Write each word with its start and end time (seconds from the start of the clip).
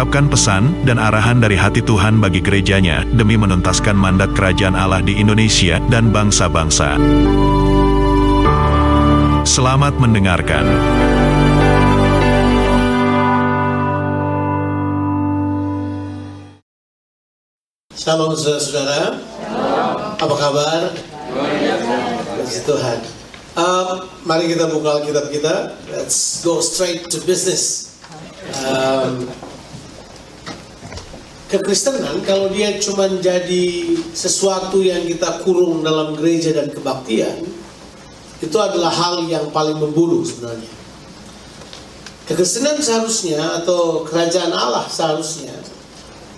mengungkapkan 0.00 0.32
pesan 0.32 0.64
dan 0.88 0.96
arahan 0.96 1.44
dari 1.44 1.60
hati 1.60 1.84
Tuhan 1.84 2.24
bagi 2.24 2.40
gerejanya 2.40 3.04
demi 3.12 3.36
menuntaskan 3.36 3.92
mandat 3.92 4.32
kerajaan 4.32 4.72
Allah 4.72 5.04
di 5.04 5.20
Indonesia 5.20 5.76
dan 5.92 6.08
bangsa-bangsa. 6.08 6.96
Selamat 9.44 10.00
mendengarkan. 10.00 10.64
Shalom 17.92 18.32
saudara-saudara. 18.40 19.20
Apa 20.16 20.34
kabar? 20.40 20.96
Puji 22.40 22.60
Tuhan. 22.64 22.98
Um, 23.52 24.08
mari 24.24 24.48
kita 24.48 24.64
buka 24.64 25.04
Alkitab 25.04 25.28
kita. 25.28 25.76
Let's 25.92 26.40
go 26.40 26.64
straight 26.64 27.12
to 27.12 27.20
business. 27.28 27.92
Um, 28.64 29.28
kekristenan 31.50 32.22
kalau 32.22 32.46
dia 32.54 32.78
cuma 32.78 33.10
jadi 33.18 33.98
sesuatu 34.14 34.78
yang 34.78 35.02
kita 35.02 35.42
kurung 35.42 35.82
dalam 35.82 36.14
gereja 36.14 36.54
dan 36.54 36.70
kebaktian, 36.70 37.42
itu 38.38 38.56
adalah 38.56 38.94
hal 38.94 39.26
yang 39.26 39.50
paling 39.50 39.76
membunuh 39.76 40.22
sebenarnya. 40.22 40.70
Kekristenan 42.30 42.78
seharusnya 42.78 43.42
atau 43.58 44.06
kerajaan 44.06 44.54
Allah 44.54 44.86
seharusnya 44.86 45.50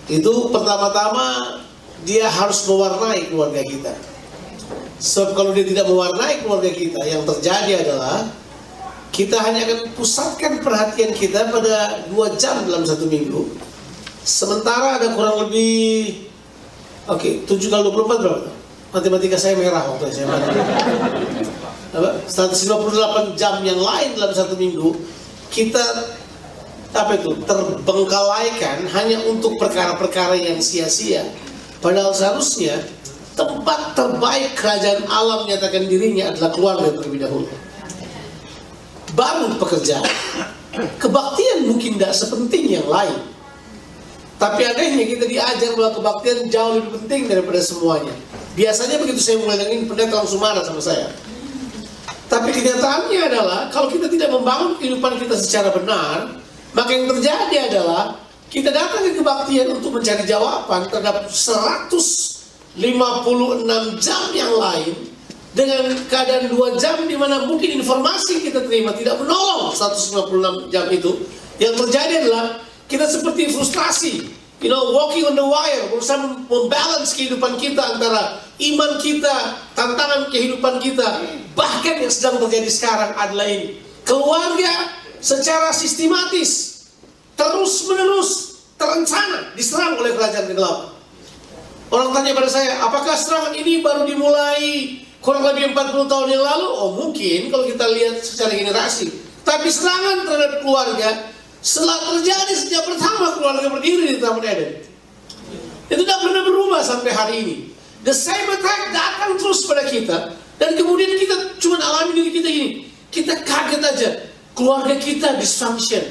itu 0.09 0.49
pertama-tama 0.49 1.61
dia 2.03 2.25
harus 2.27 2.65
mewarnai 2.65 3.29
keluarga 3.29 3.61
kita. 3.61 3.93
Sebab 4.97 5.37
kalau 5.37 5.51
dia 5.53 5.63
tidak 5.67 5.85
mewarnai 5.85 6.41
keluarga 6.41 6.73
kita, 6.73 6.99
yang 7.05 7.21
terjadi 7.23 7.85
adalah 7.85 8.25
kita 9.13 9.37
hanya 9.45 9.69
akan 9.69 9.79
pusatkan 9.93 10.59
perhatian 10.65 11.13
kita 11.13 11.53
pada 11.53 12.07
dua 12.09 12.33
jam 12.35 12.65
dalam 12.65 12.81
satu 12.81 13.05
minggu. 13.05 13.72
Sementara 14.23 15.03
ada 15.03 15.11
kurang 15.11 15.47
lebih, 15.47 16.27
oke, 17.11 17.43
okay, 17.43 17.59
7 17.59 17.67
kali 17.67 17.83
24 17.91 18.23
berapa? 18.23 18.49
Matematika 18.95 19.35
saya 19.35 19.59
merah 19.59 19.83
waktu 19.83 20.23
Apa? 21.91 22.11
158 22.25 23.35
jam 23.35 23.59
yang 23.67 23.77
lain 23.77 24.15
dalam 24.15 24.31
satu 24.31 24.55
minggu, 24.55 24.95
kita 25.51 25.81
apa 26.93 27.17
itu 27.17 27.33
terbengkalaikan 27.43 28.85
hanya 28.93 29.17
untuk 29.25 29.57
perkara-perkara 29.57 30.37
yang 30.37 30.61
sia-sia. 30.61 31.25
Padahal 31.81 32.13
seharusnya 32.13 32.79
tempat 33.33 33.97
terbaik 33.97 34.53
kerajaan 34.53 35.03
alam 35.09 35.49
menyatakan 35.49 35.89
dirinya 35.89 36.29
adalah 36.31 36.53
keluarga 36.53 36.89
terlebih 36.95 37.25
dahulu. 37.25 37.49
Baru 39.17 39.57
pekerjaan. 39.57 40.05
Kebaktian 41.01 41.69
mungkin 41.69 41.97
tidak 41.97 42.13
sepenting 42.13 42.77
yang 42.77 42.87
lain. 42.87 43.32
Tapi 44.43 44.59
adanya 44.67 45.07
kita 45.07 45.23
diajar 45.23 45.71
bahwa 45.79 45.95
kebaktian 45.95 46.51
jauh 46.51 46.75
lebih 46.75 46.99
penting 46.99 47.31
daripada 47.31 47.63
semuanya. 47.63 48.11
Biasanya 48.59 48.99
begitu 48.99 49.23
saya 49.23 49.39
mulai 49.39 49.55
dengan 49.55 49.71
ini, 49.79 49.87
pendeta 49.87 50.19
langsung 50.19 50.43
marah 50.43 50.67
sama 50.67 50.83
saya. 50.83 51.07
Tapi 52.27 52.51
kenyataannya 52.51 53.21
adalah 53.23 53.71
kalau 53.71 53.87
kita 53.87 54.11
tidak 54.11 54.35
membangun 54.35 54.75
kehidupan 54.83 55.15
kita 55.15 55.39
secara 55.39 55.71
benar, 55.71 56.43
maka 56.75 56.91
yang 56.91 57.07
terjadi 57.07 57.71
adalah 57.71 58.19
kita 58.51 58.67
datang 58.67 59.07
ke 59.07 59.15
kebaktian 59.15 59.79
untuk 59.79 59.95
mencari 59.95 60.27
jawaban 60.27 60.91
terhadap 60.91 61.23
156 61.31 62.83
jam 64.03 64.23
yang 64.35 64.53
lain 64.59 64.93
dengan 65.55 65.87
keadaan 66.11 66.51
dua 66.51 66.75
jam 66.75 66.99
di 67.07 67.15
mana 67.15 67.47
mungkin 67.47 67.79
informasi 67.79 68.43
kita 68.43 68.59
terima 68.67 68.91
tidak 68.91 69.23
menolong 69.23 69.71
156 69.71 70.67
jam 70.67 70.85
itu. 70.91 71.15
Yang 71.63 71.87
terjadi 71.87 72.27
adalah 72.27 72.72
kita 72.93 73.09
seperti 73.09 73.49
frustrasi, 73.49 74.29
you 74.61 74.69
know, 74.69 74.93
walking 74.93 75.25
on 75.25 75.33
the 75.33 75.41
wire, 75.41 75.89
berusaha 75.89 76.45
membalance 76.45 77.17
kehidupan 77.17 77.57
kita 77.57 77.81
antara 77.97 78.37
iman 78.61 79.01
kita, 79.01 79.57
tantangan 79.73 80.29
kehidupan 80.29 80.77
kita. 80.77 81.25
Bahkan 81.57 82.05
yang 82.05 82.13
sedang 82.13 82.37
terjadi 82.45 82.69
sekarang 82.69 83.17
adalah 83.17 83.49
ini. 83.49 83.81
Keluarga 84.05 84.93
secara 85.17 85.73
sistematis, 85.73 86.85
terus 87.33 87.89
menerus, 87.89 88.61
terencana 88.77 89.57
diserang 89.57 89.97
oleh 89.97 90.13
kerajaan 90.13 90.53
kegelapan. 90.53 90.93
Orang 91.89 92.13
tanya 92.13 92.37
pada 92.37 92.49
saya, 92.49 92.77
apakah 92.85 93.17
serangan 93.17 93.53
ini 93.57 93.81
baru 93.81 94.05
dimulai 94.05 95.01
kurang 95.17 95.45
lebih 95.49 95.73
40 95.73 96.09
tahun 96.09 96.27
yang 96.29 96.45
lalu? 96.45 96.67
Oh 96.69 96.89
mungkin 96.93 97.49
kalau 97.49 97.65
kita 97.65 97.85
lihat 97.89 98.21
secara 98.21 98.53
generasi. 98.53 99.09
Tapi 99.43 99.67
serangan 99.69 100.25
terhadap 100.25 100.61
keluarga 100.61 101.32
setelah 101.63 101.95
terjadi 102.11 102.53
sejak 102.59 102.83
pertama 102.83 103.39
keluarga 103.39 103.71
berdiri 103.71 104.11
di 104.11 104.17
Taman 104.19 104.43
Eden. 104.43 104.83
Itu 105.87 106.03
tidak 106.03 106.19
pernah 106.19 106.43
berubah 106.43 106.83
sampai 106.83 107.11
hari 107.15 107.35
ini. 107.39 107.55
The 108.03 108.11
same 108.11 108.51
attack 108.51 108.91
datang 108.91 109.39
terus 109.39 109.63
pada 109.63 109.87
kita. 109.87 110.35
Dan 110.59 110.75
kemudian 110.75 111.15
kita 111.15 111.55
cuma 111.63 111.79
alami 111.79 112.19
diri 112.19 112.31
kita 112.35 112.49
ini. 112.51 112.69
Kita 113.07 113.47
kaget 113.47 113.79
aja. 113.79 114.09
Keluarga 114.53 114.99
kita 114.99 115.39
dysfunction. 115.39 116.03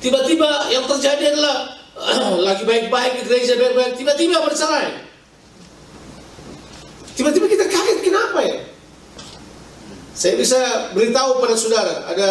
Tiba-tiba 0.00 0.72
yang 0.72 0.88
terjadi 0.88 1.36
adalah 1.36 1.76
lagi 2.48 2.64
baik-baik 2.64 3.12
di 3.20 3.22
gereja 3.28 3.60
baik-baik. 3.60 3.92
Tiba-tiba 4.00 4.40
bercerai. 4.40 5.04
Tiba-tiba 7.12 7.44
kita 7.44 7.64
kaget 7.68 7.98
kenapa 8.00 8.40
ya? 8.40 8.58
Saya 10.16 10.34
bisa 10.34 10.58
beritahu 10.96 11.38
pada 11.38 11.54
saudara, 11.54 12.10
ada 12.10 12.30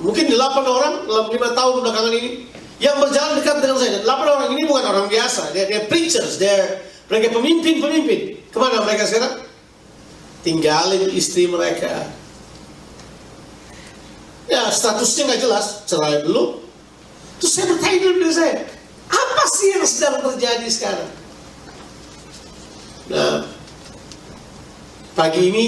mungkin 0.00 0.26
delapan 0.26 0.64
orang 0.66 0.94
dalam 1.06 1.26
lima 1.30 1.48
tahun 1.54 1.74
belakangan 1.84 2.12
ini 2.14 2.30
yang 2.82 2.98
berjalan 2.98 3.38
dekat 3.38 3.62
dengan 3.62 3.76
saya. 3.78 4.02
Delapan 4.02 4.26
orang 4.34 4.48
ini 4.58 4.62
bukan 4.66 4.84
orang 4.84 5.06
biasa, 5.06 5.54
dia 5.54 5.64
dia 5.70 5.86
preachers, 5.86 6.40
dia 6.40 6.82
mereka 7.06 7.34
pemimpin-pemimpin. 7.36 8.50
Ke 8.50 8.56
mana 8.58 8.82
mereka 8.82 9.06
sekarang? 9.06 9.44
Tinggalin 10.42 11.10
istri 11.14 11.46
mereka. 11.46 12.10
Ya 14.50 14.68
statusnya 14.68 15.32
nggak 15.32 15.40
jelas, 15.40 15.66
cerai 15.88 16.20
dulu. 16.20 16.60
Terus 17.40 17.52
saya 17.54 17.66
bertanya 17.72 17.98
dulu 18.04 18.14
diri 18.20 18.34
saya, 18.34 18.54
apa 19.08 19.42
sih 19.56 19.68
yang 19.72 19.84
sedang 19.88 20.16
terjadi 20.20 20.68
sekarang? 20.68 21.10
Nah, 23.04 23.44
pagi 25.16 25.52
ini 25.52 25.66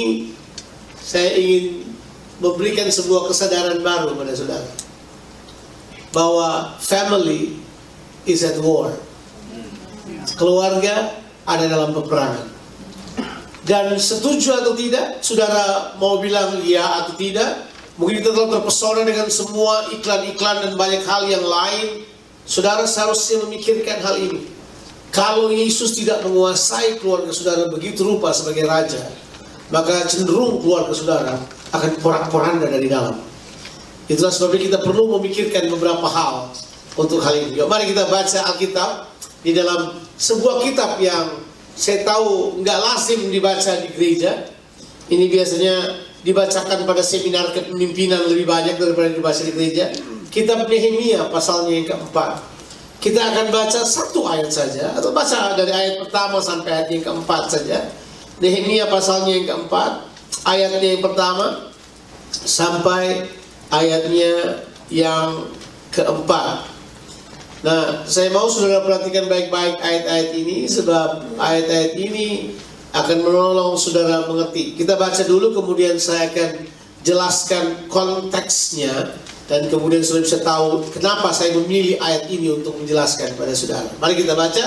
saya 1.01 1.37
ingin 1.37 1.86
memberikan 2.41 2.89
sebuah 2.89 3.33
kesadaran 3.33 3.81
baru 3.81 4.13
pada 4.17 4.33
saudara. 4.37 4.69
Bahwa 6.13 6.77
family 6.81 7.61
is 8.29 8.45
at 8.45 8.61
war. 8.61 8.93
Keluarga 10.37 11.17
ada 11.47 11.65
dalam 11.69 11.93
peperangan. 11.93 12.57
Dan 13.67 13.99
setuju 13.99 14.63
atau 14.63 14.79
tidak, 14.79 15.23
saudara 15.27 15.95
mau 15.99 16.23
bilang 16.23 16.63
iya 16.63 17.03
atau 17.03 17.19
tidak, 17.19 17.67
mungkin 17.99 18.23
kita 18.23 18.31
telah 18.31 18.51
terpesona 18.59 19.03
dengan 19.03 19.27
semua 19.27 19.91
iklan-iklan 19.91 20.71
dan 20.71 20.73
banyak 20.79 21.03
hal 21.03 21.27
yang 21.27 21.43
lain. 21.43 22.07
Saudara 22.47 22.87
seharusnya 22.87 23.43
memikirkan 23.43 23.99
hal 24.07 24.23
ini. 24.23 24.47
Kalau 25.11 25.51
Yesus 25.51 25.99
tidak 25.99 26.23
menguasai 26.23 27.03
keluarga 27.03 27.35
saudara 27.35 27.67
begitu 27.67 28.07
rupa 28.07 28.31
sebagai 28.31 28.71
raja, 28.71 29.03
maka 29.75 30.07
cenderung 30.07 30.63
keluarga 30.63 30.95
saudara 30.95 31.35
akan 31.75 31.91
porak-poranda 31.99 32.67
dari 32.71 32.87
dalam. 32.87 33.19
Itulah 34.07 34.31
sebabnya 34.31 34.71
kita 34.71 34.79
perlu 34.87 35.19
memikirkan 35.19 35.67
beberapa 35.67 36.07
hal 36.07 36.55
untuk 36.95 37.19
hal 37.27 37.35
ini. 37.35 37.59
Mari 37.59 37.91
kita 37.91 38.07
baca 38.07 38.39
Alkitab 38.55 38.91
di 39.43 39.51
dalam 39.51 39.99
sebuah 40.15 40.63
kitab 40.63 40.99
yang 41.03 41.43
saya 41.77 42.07
tahu 42.07 42.63
nggak 42.63 42.79
lazim 42.79 43.29
dibaca 43.29 43.73
di 43.83 43.89
gereja. 43.93 44.49
Ini 45.07 45.27
biasanya 45.31 45.75
dibacakan 46.27 46.83
pada 46.83 47.03
seminar 47.03 47.55
kepemimpinan 47.55 48.27
lebih 48.27 48.47
banyak 48.49 48.75
daripada 48.79 49.11
dibaca 49.13 49.43
di 49.43 49.53
gereja. 49.55 49.91
Kitab 50.31 50.67
Nehemia 50.67 51.31
pasalnya 51.31 51.73
yang 51.77 51.87
keempat. 51.87 52.43
Kita 52.97 53.23
akan 53.23 53.55
baca 53.55 53.81
satu 53.87 54.27
ayat 54.27 54.51
saja 54.51 54.91
atau 54.97 55.15
baca 55.15 55.55
dari 55.55 55.71
ayat 55.71 56.03
pertama 56.03 56.43
sampai 56.43 56.75
ayat 56.75 56.89
yang 56.91 57.05
keempat 57.07 57.43
saja. 57.53 57.79
Nehemia 58.43 58.91
pasalnya 58.91 59.37
yang 59.37 59.47
keempat, 59.47 60.11
ayatnya 60.45 60.99
yang 60.99 61.05
pertama 61.05 61.73
sampai 62.33 63.31
ayatnya 63.73 64.61
yang 64.93 65.49
keempat. 65.95 66.69
Nah, 67.65 68.05
saya 68.05 68.31
mau 68.31 68.47
saudara 68.47 68.85
perhatikan 68.85 69.27
baik-baik 69.27 69.81
ayat-ayat 69.81 70.31
ini 70.37 70.69
sebab 70.69 71.41
ayat-ayat 71.41 71.97
ini 71.99 72.55
akan 72.93 73.19
menolong 73.25 73.75
saudara 73.81 74.29
mengerti. 74.29 74.77
Kita 74.77 74.95
baca 74.95 75.23
dulu 75.25 75.57
kemudian 75.57 75.97
saya 75.97 76.31
akan 76.31 76.69
jelaskan 77.03 77.89
konteksnya 77.89 79.17
dan 79.47 79.67
kemudian 79.73 80.03
saudara 80.03 80.27
bisa 80.27 80.41
tahu 80.43 80.85
kenapa 80.95 81.31
saya 81.33 81.55
memilih 81.59 81.99
ayat 82.03 82.29
ini 82.31 82.55
untuk 82.55 82.77
menjelaskan 82.79 83.35
pada 83.35 83.55
saudara. 83.57 83.89
Mari 83.99 84.15
kita 84.21 84.35
baca 84.37 84.65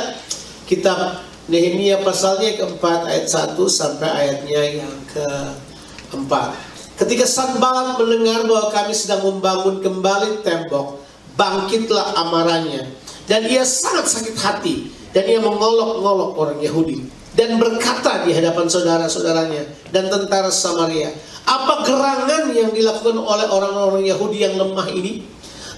kitab 0.65 1.28
Nehemia 1.49 2.05
pasalnya 2.05 2.53
keempat 2.61 3.09
ayat 3.09 3.25
1 3.25 3.57
sampai 3.65 4.05
ayatnya 4.05 4.85
yang 4.85 4.93
keempat. 5.09 6.53
Ketika 6.93 7.25
Sanballat 7.25 7.97
mendengar 7.97 8.45
bahwa 8.45 8.69
kami 8.69 8.93
sedang 8.93 9.25
membangun 9.25 9.81
kembali 9.81 10.45
tembok, 10.45 11.01
bangkitlah 11.33 12.13
amarahnya. 12.21 12.85
Dan 13.25 13.49
ia 13.49 13.65
sangat 13.65 14.05
sakit 14.13 14.35
hati. 14.37 14.75
Dan 15.09 15.25
ia 15.25 15.41
mengolok-ngolok 15.41 16.31
orang 16.37 16.59
Yahudi. 16.61 17.01
Dan 17.33 17.57
berkata 17.57 18.29
di 18.29 18.35
hadapan 18.35 18.69
saudara-saudaranya 18.69 19.89
dan 19.89 20.05
tentara 20.11 20.53
Samaria. 20.53 21.09
Apa 21.49 21.81
gerangan 21.81 22.53
yang 22.53 22.69
dilakukan 22.69 23.17
oleh 23.17 23.47
orang-orang 23.49 24.05
Yahudi 24.05 24.45
yang 24.45 24.53
lemah 24.53 24.85
ini? 24.93 25.25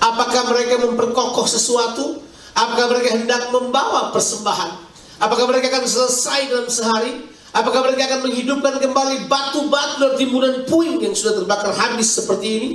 Apakah 0.03 0.51
mereka 0.51 0.83
memperkokoh 0.83 1.47
sesuatu? 1.47 2.19
Apakah 2.57 2.91
mereka 2.91 3.15
hendak 3.15 3.56
membawa 3.56 4.12
persembahan? 4.12 4.91
Apakah 5.21 5.45
mereka 5.45 5.69
akan 5.69 5.85
selesai 5.85 6.50
dalam 6.50 6.65
sehari? 6.65 7.29
Apakah 7.53 7.85
mereka 7.85 8.09
akan 8.09 8.25
menghidupkan 8.25 8.79
kembali 8.81 9.29
batu-batu 9.29 10.01
dan 10.01 10.13
timbunan 10.18 10.65
puing 10.65 10.97
yang 11.03 11.13
sudah 11.13 11.38
terbakar 11.38 11.69
habis 11.77 12.09
seperti 12.09 12.47
ini? 12.47 12.69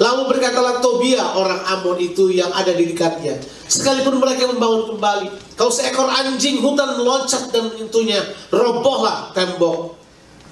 Lalu 0.00 0.32
berkatalah 0.32 0.80
Tobia 0.80 1.36
orang 1.36 1.60
Amon 1.66 1.98
itu 2.00 2.32
yang 2.32 2.48
ada 2.54 2.72
di 2.72 2.88
dekatnya. 2.88 3.36
Sekalipun 3.68 4.16
mereka 4.16 4.48
membangun 4.48 4.96
kembali. 4.96 5.28
Kalau 5.58 5.72
seekor 5.72 6.08
anjing 6.08 6.62
hutan 6.62 6.96
meloncat 6.96 7.52
dan 7.52 7.68
menyentuhnya. 7.68 8.22
Robohlah 8.48 9.34
tembok 9.36 9.98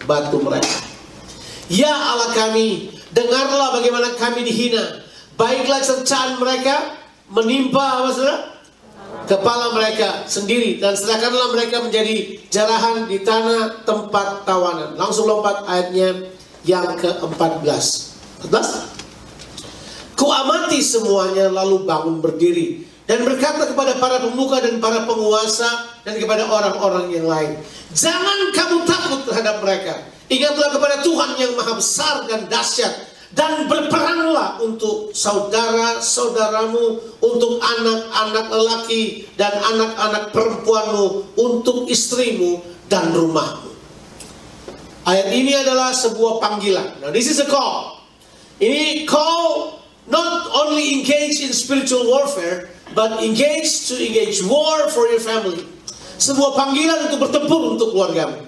batu 0.04 0.36
mereka. 0.42 0.84
Ya 1.68 1.92
Allah 1.92 2.32
kami, 2.36 2.92
dengarlah 3.12 3.78
bagaimana 3.78 4.16
kami 4.16 4.44
dihina. 4.44 5.04
Baiklah 5.36 5.80
cercaan 5.80 6.36
mereka 6.40 6.98
menimpa 7.30 8.04
apa 8.04 8.08
saudara? 8.10 8.57
Kepala 9.28 9.76
mereka 9.76 10.24
sendiri 10.24 10.80
dan 10.80 10.96
serahkanlah 10.96 11.52
mereka 11.52 11.84
menjadi 11.84 12.40
jarahan 12.48 13.04
di 13.04 13.20
tanah 13.20 13.84
tempat 13.84 14.48
tawanan. 14.48 14.96
Langsung 14.96 15.28
lompat 15.28 15.68
ayatnya 15.68 16.32
yang 16.64 16.96
ke-14. 16.96 17.84
14. 18.48 20.16
Kuamati 20.18 20.82
semuanya 20.82 21.46
lalu 21.52 21.86
bangun 21.86 22.18
berdiri 22.18 22.82
dan 23.06 23.22
berkata 23.24 23.70
kepada 23.70 23.96
para 24.02 24.20
pemuka 24.20 24.60
dan 24.60 24.82
para 24.82 25.06
penguasa 25.06 25.88
dan 26.02 26.18
kepada 26.18 26.44
orang-orang 26.44 27.08
yang 27.08 27.24
lain. 27.24 27.56
Jangan 27.94 28.52
kamu 28.52 28.84
takut 28.84 29.20
terhadap 29.30 29.64
mereka. 29.64 29.94
Ingatlah 30.28 30.68
kepada 30.76 31.00
Tuhan 31.00 31.40
yang 31.40 31.56
maha 31.56 31.72
besar 31.80 32.28
dan 32.28 32.44
dahsyat 32.52 33.07
dan 33.36 33.68
berperanglah 33.68 34.56
untuk 34.64 35.12
saudara-saudaramu, 35.12 37.00
untuk 37.20 37.60
anak-anak 37.60 38.46
lelaki 38.48 39.28
dan 39.36 39.52
anak-anak 39.52 40.32
perempuanmu, 40.32 41.36
untuk 41.36 41.84
istrimu 41.92 42.64
dan 42.88 43.12
rumahmu. 43.12 43.68
Ayat 45.04 45.28
ini 45.32 45.52
adalah 45.56 45.92
sebuah 45.92 46.40
panggilan. 46.40 47.00
Now 47.04 47.12
this 47.12 47.28
is 47.28 47.40
a 47.40 47.48
call. 47.48 48.00
Ini 48.60 49.04
call 49.04 49.80
not 50.08 50.48
only 50.52 51.00
engage 51.00 51.44
in 51.44 51.52
spiritual 51.52 52.08
warfare, 52.08 52.72
but 52.96 53.20
engage 53.20 53.88
to 53.88 53.96
engage 53.96 54.40
war 54.44 54.88
for 54.88 55.08
your 55.12 55.20
family. 55.20 55.64
Sebuah 56.18 56.56
panggilan 56.56 57.12
untuk 57.12 57.28
bertempur 57.28 57.76
untuk 57.76 57.94
keluargamu. 57.94 58.47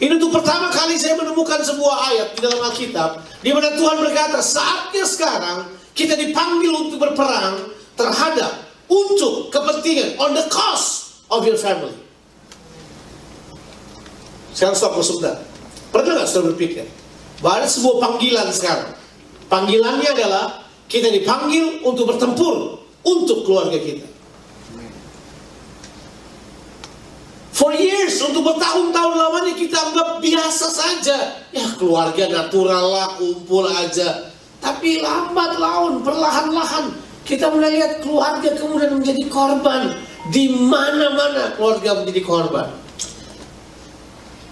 Ini 0.00 0.12
untuk 0.16 0.32
pertama 0.40 0.72
kali 0.72 0.96
saya 0.96 1.18
menemukan 1.18 1.60
sebuah 1.60 1.96
ayat 2.12 2.28
di 2.36 2.40
dalam 2.40 2.60
Alkitab 2.64 3.10
di 3.44 3.50
mana 3.52 3.74
Tuhan 3.76 3.96
berkata, 4.00 4.38
saatnya 4.40 5.04
sekarang 5.04 5.58
kita 5.92 6.16
dipanggil 6.16 6.72
untuk 6.72 6.98
berperang 7.02 7.68
terhadap 7.98 8.64
untuk 8.88 9.52
kepentingan 9.52 10.16
on 10.20 10.32
the 10.32 10.44
cost 10.48 11.20
of 11.28 11.44
your 11.44 11.56
family. 11.56 11.94
Sekarang 14.52 14.76
stop 14.76 14.96
sebentar. 15.00 15.40
Pernah 15.92 16.20
nggak 16.20 16.28
sudah 16.28 16.44
berpikir 16.52 16.84
bahwa 17.40 17.64
ada 17.64 17.68
sebuah 17.68 17.96
panggilan 18.00 18.48
sekarang? 18.52 18.92
Panggilannya 19.48 20.08
adalah 20.12 20.44
kita 20.88 21.08
dipanggil 21.08 21.84
untuk 21.84 22.08
bertempur 22.08 22.80
untuk 23.04 23.48
keluarga 23.48 23.76
kita. 23.80 24.11
For 27.62 27.70
years, 27.78 28.18
untuk 28.18 28.42
bertahun-tahun 28.42 29.14
lamanya 29.14 29.54
kita 29.54 29.78
anggap 29.78 30.18
biasa 30.18 30.66
saja. 30.66 31.46
Ya 31.54 31.62
keluarga 31.78 32.26
natural 32.26 32.90
lah, 32.90 33.08
kumpul 33.14 33.70
aja. 33.70 34.34
Tapi 34.58 34.98
lambat 34.98 35.62
laun, 35.62 36.02
perlahan-lahan. 36.02 36.90
Kita 37.22 37.54
mulai 37.54 37.78
lihat 37.78 38.02
keluarga 38.02 38.58
kemudian 38.58 38.98
menjadi 38.98 39.30
korban. 39.30 39.94
Di 40.34 40.50
mana-mana 40.50 41.54
keluarga 41.54 42.02
menjadi 42.02 42.26
korban. 42.26 42.66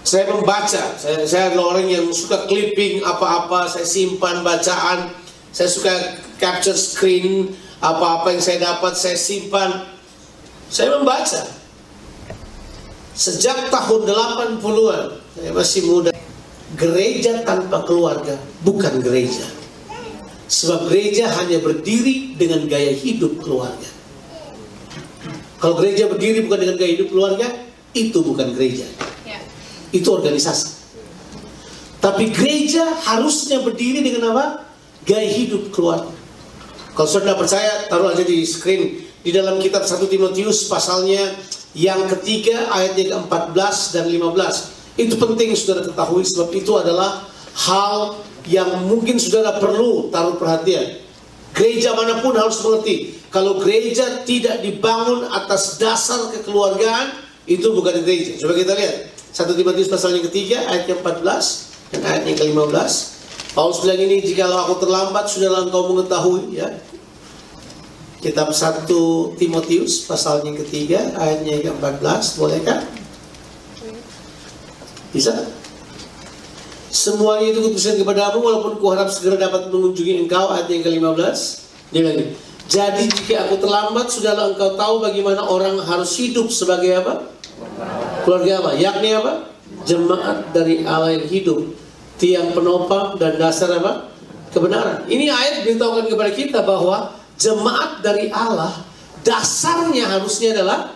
Saya 0.07 0.31
membaca, 0.31 0.95
saya, 0.95 1.27
saya 1.27 1.51
adalah 1.51 1.75
orang 1.75 1.91
yang 1.91 2.07
suka 2.15 2.47
clipping 2.47 3.03
apa-apa, 3.03 3.67
saya 3.67 3.83
simpan 3.83 4.39
bacaan. 4.39 5.11
Saya 5.51 5.67
suka 5.67 6.15
capture 6.39 6.79
screen, 6.79 7.51
apa-apa 7.83 8.31
yang 8.31 8.39
saya 8.39 8.71
dapat 8.71 8.95
saya 8.95 9.19
simpan. 9.19 9.83
Saya 10.71 10.95
membaca 10.95 11.59
Sejak 13.11 13.67
tahun 13.67 14.07
80-an, 14.07 15.19
saya 15.35 15.51
masih 15.51 15.81
muda, 15.83 16.11
gereja 16.79 17.43
tanpa 17.43 17.83
keluarga 17.83 18.39
bukan 18.63 19.03
gereja. 19.03 19.43
Sebab 20.51 20.87
gereja 20.91 21.31
hanya 21.39 21.59
berdiri 21.63 22.35
dengan 22.35 22.67
gaya 22.67 22.91
hidup 22.91 23.39
keluarga. 23.43 23.87
Kalau 25.59 25.77
gereja 25.79 26.07
berdiri 26.07 26.43
bukan 26.43 26.59
dengan 26.67 26.75
gaya 26.79 26.91
hidup 26.97 27.07
keluarga, 27.11 27.47
itu 27.91 28.19
bukan 28.23 28.55
gereja. 28.55 28.87
Ya. 29.27 29.39
Itu 29.91 30.15
organisasi. 30.15 30.81
Tapi 32.01 32.33
gereja 32.33 32.87
harusnya 33.05 33.61
berdiri 33.61 34.01
dengan 34.01 34.33
apa? 34.33 34.65
Gaya 35.05 35.29
hidup 35.29 35.69
keluarga. 35.69 36.11
Kalau 36.97 37.07
sudah 37.07 37.37
percaya, 37.37 37.87
taruh 37.87 38.11
aja 38.11 38.23
di 38.25 38.43
screen. 38.43 39.07
Di 39.21 39.29
dalam 39.29 39.61
kitab 39.61 39.85
1 39.85 40.01
Timotius 40.09 40.65
pasalnya 40.65 41.37
yang 41.77 42.07
ketiga 42.17 42.67
ayatnya 42.71 43.15
ke-14 43.15 43.75
dan 43.95 44.05
15. 44.11 44.99
Itu 44.99 45.15
penting 45.15 45.55
saudara 45.55 45.87
ketahui 45.87 46.23
sebab 46.27 46.49
itu 46.51 46.71
adalah 46.75 47.23
hal 47.55 48.19
yang 48.47 48.87
mungkin 48.87 49.15
saudara 49.15 49.55
perlu 49.55 50.11
taruh 50.11 50.35
perhatian. 50.35 50.99
Gereja 51.55 51.95
mana 51.95 52.19
pun 52.19 52.35
harus 52.35 52.59
mengerti. 52.63 53.19
Kalau 53.31 53.59
gereja 53.59 54.23
tidak 54.27 54.59
dibangun 54.63 55.27
atas 55.31 55.79
dasar 55.79 56.31
kekeluargaan, 56.35 57.15
itu 57.47 57.71
bukan 57.71 58.03
gereja. 58.03 58.39
Coba 58.39 58.55
kita 58.55 58.75
lihat. 58.75 59.11
1 59.31 59.47
Timotius 59.55 59.87
pasal 59.87 60.19
yang 60.19 60.27
ketiga, 60.27 60.67
ayat 60.67 60.91
yang 60.91 60.99
14 60.99 61.95
dan 61.95 62.01
ayat 62.03 62.23
yang 62.27 62.37
ke-15. 62.39 62.91
Paulus 63.55 63.79
bilang 63.83 63.99
ini, 64.03 64.19
jikalau 64.19 64.67
aku 64.67 64.83
terlambat, 64.83 65.31
sudahlah 65.31 65.67
engkau 65.67 65.87
mengetahui 65.91 66.59
ya 66.59 66.67
Kitab 68.21 68.53
1 68.53 68.85
Timotius 69.41 70.05
pasalnya 70.05 70.53
yang 70.53 70.59
ketiga 70.61 70.99
ayatnya 71.17 71.73
yang 71.73 71.75
14 71.81 72.37
boleh 72.37 72.61
kan? 72.61 72.85
Bisa? 75.09 75.33
Semuanya 76.93 77.49
itu 77.49 77.65
kutusan 77.65 77.97
kepadamu 77.97 78.45
walaupun 78.45 78.77
kuharap 78.77 79.09
segera 79.09 79.41
dapat 79.41 79.73
mengunjungi 79.73 80.21
engkau 80.21 80.53
ayat 80.53 80.69
yang 80.69 80.85
ke-15 80.85 81.37
dia 81.91 82.01
bilang 82.05 82.37
jadi 82.71 83.03
jika 83.03 83.49
aku 83.49 83.59
terlambat 83.59 84.07
sudahlah 84.07 84.55
engkau 84.55 84.79
tahu 84.79 85.03
bagaimana 85.03 85.43
orang 85.43 85.75
harus 85.83 86.15
hidup 86.15 86.47
sebagai 86.47 87.03
apa? 87.03 87.27
Keluarga 88.23 88.63
apa? 88.63 88.71
Yakni 88.79 89.11
apa? 89.11 89.49
Jemaat 89.83 90.55
dari 90.55 90.87
Allah 90.87 91.19
yang 91.19 91.27
hidup 91.27 91.67
tiang 92.15 92.55
penopang 92.55 93.19
dan 93.19 93.35
dasar 93.35 93.75
apa? 93.75 94.07
Kebenaran. 94.55 95.03
Ini 95.09 95.27
ayat 95.27 95.67
beritahukan 95.67 96.05
kepada 96.15 96.31
kita 96.31 96.59
bahwa 96.63 97.11
jemaat 97.41 98.05
dari 98.05 98.29
Allah 98.29 98.85
dasarnya 99.25 100.05
harusnya 100.17 100.53
adalah 100.53 100.93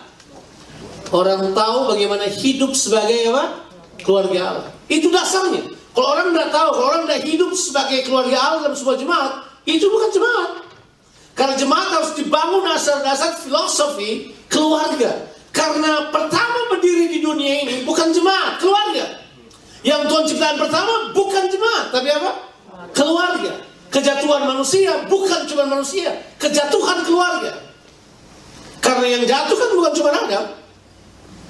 orang 1.10 1.50
tahu 1.50 1.78
bagaimana 1.94 2.30
hidup 2.30 2.74
sebagai 2.74 3.34
apa? 3.34 3.66
keluarga 4.02 4.38
Allah. 4.54 4.66
Itu 4.86 5.10
dasarnya. 5.10 5.66
Kalau 5.90 6.08
orang 6.14 6.30
tidak 6.30 6.50
tahu, 6.54 6.68
kalau 6.78 6.86
orang 6.94 7.02
tidak 7.08 7.22
hidup 7.26 7.50
sebagai 7.58 7.98
keluarga 8.06 8.36
Allah 8.38 8.60
dalam 8.70 8.76
sebuah 8.78 8.98
jemaat, 9.00 9.32
itu 9.66 9.86
bukan 9.90 10.10
jemaat. 10.14 10.50
Karena 11.34 11.54
jemaat 11.58 11.88
harus 11.90 12.12
dibangun 12.14 12.62
dasar-dasar 12.68 13.42
filosofi 13.42 14.30
keluarga. 14.46 15.26
Karena 15.50 16.12
pertama 16.12 16.68
berdiri 16.70 17.16
di 17.16 17.18
dunia 17.24 17.64
ini 17.64 17.74
bukan 17.82 18.12
jemaat, 18.12 18.60
keluarga. 18.60 19.24
Yang 19.82 20.00
Tuhan 20.12 20.24
ciptaan 20.28 20.56
pertama 20.60 20.92
bukan 21.16 21.44
jemaat, 21.48 21.84
tapi 21.90 22.08
apa? 22.12 22.30
Keluarga. 22.92 23.52
Kejatuhan 23.96 24.44
manusia 24.44 25.08
bukan 25.08 25.48
cuma 25.48 25.64
manusia, 25.64 26.12
kejatuhan 26.36 27.00
keluarga. 27.00 27.64
Karena 28.76 29.08
yang 29.08 29.24
jatuh 29.24 29.56
kan 29.56 29.72
bukan 29.72 29.92
cuma 29.96 30.10
Adam. 30.12 30.44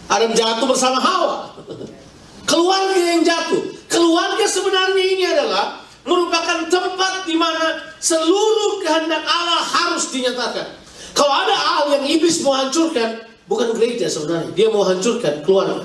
Adam 0.06 0.30
jatuh 0.30 0.66
bersama 0.70 1.02
Hawa. 1.02 1.50
Keluarga 2.50 3.02
yang 3.02 3.26
jatuh. 3.26 3.66
Keluarga 3.90 4.46
sebenarnya 4.46 5.04
ini 5.10 5.26
adalah 5.26 5.82
merupakan 6.06 6.70
tempat 6.70 7.26
di 7.26 7.34
mana 7.34 7.82
seluruh 7.98 8.78
kehendak 8.78 9.26
Allah 9.26 9.66
harus 9.66 10.06
dinyatakan. 10.14 10.70
Kalau 11.18 11.34
ada 11.34 11.56
hal 11.58 11.98
yang 11.98 12.06
iblis 12.06 12.46
mau 12.46 12.54
hancurkan, 12.54 13.26
bukan 13.50 13.74
gereja 13.74 14.06
sebenarnya. 14.06 14.54
Dia 14.54 14.70
mau 14.70 14.86
hancurkan 14.86 15.42
keluarga. 15.42 15.82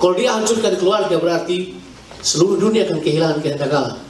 Kalau 0.00 0.14
dia 0.16 0.40
hancurkan 0.40 0.72
keluarga 0.80 1.20
berarti 1.20 1.76
seluruh 2.24 2.56
dunia 2.56 2.88
akan 2.88 2.96
kehilangan 3.04 3.44
kehendak 3.44 3.68
Allah. 3.68 4.00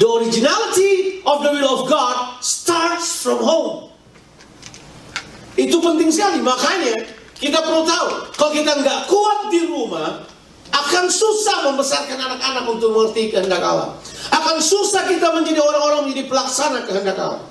The 0.00 0.08
originality 0.08 1.20
of 1.26 1.44
the 1.44 1.52
will 1.52 1.68
of 1.68 1.82
God 1.90 2.40
starts 2.40 3.20
from 3.20 3.44
home. 3.44 3.92
Itu 5.52 5.84
penting 5.84 6.08
sekali. 6.08 6.40
Makanya 6.40 6.96
kita 7.36 7.60
perlu 7.60 7.84
tahu, 7.84 8.08
kalau 8.38 8.52
kita 8.56 8.72
nggak 8.80 9.00
kuat 9.10 9.52
di 9.52 9.68
rumah, 9.68 10.24
akan 10.72 11.04
susah 11.12 11.68
membesarkan 11.68 12.16
anak-anak 12.16 12.64
untuk 12.64 12.96
mengerti 12.96 13.28
kehendak 13.28 13.60
Allah. 13.60 13.92
Akan 14.32 14.56
susah 14.64 15.04
kita 15.04 15.28
menjadi 15.36 15.60
orang-orang 15.60 16.08
menjadi 16.08 16.32
pelaksana 16.32 16.88
kehendak 16.88 17.20
Allah. 17.20 17.44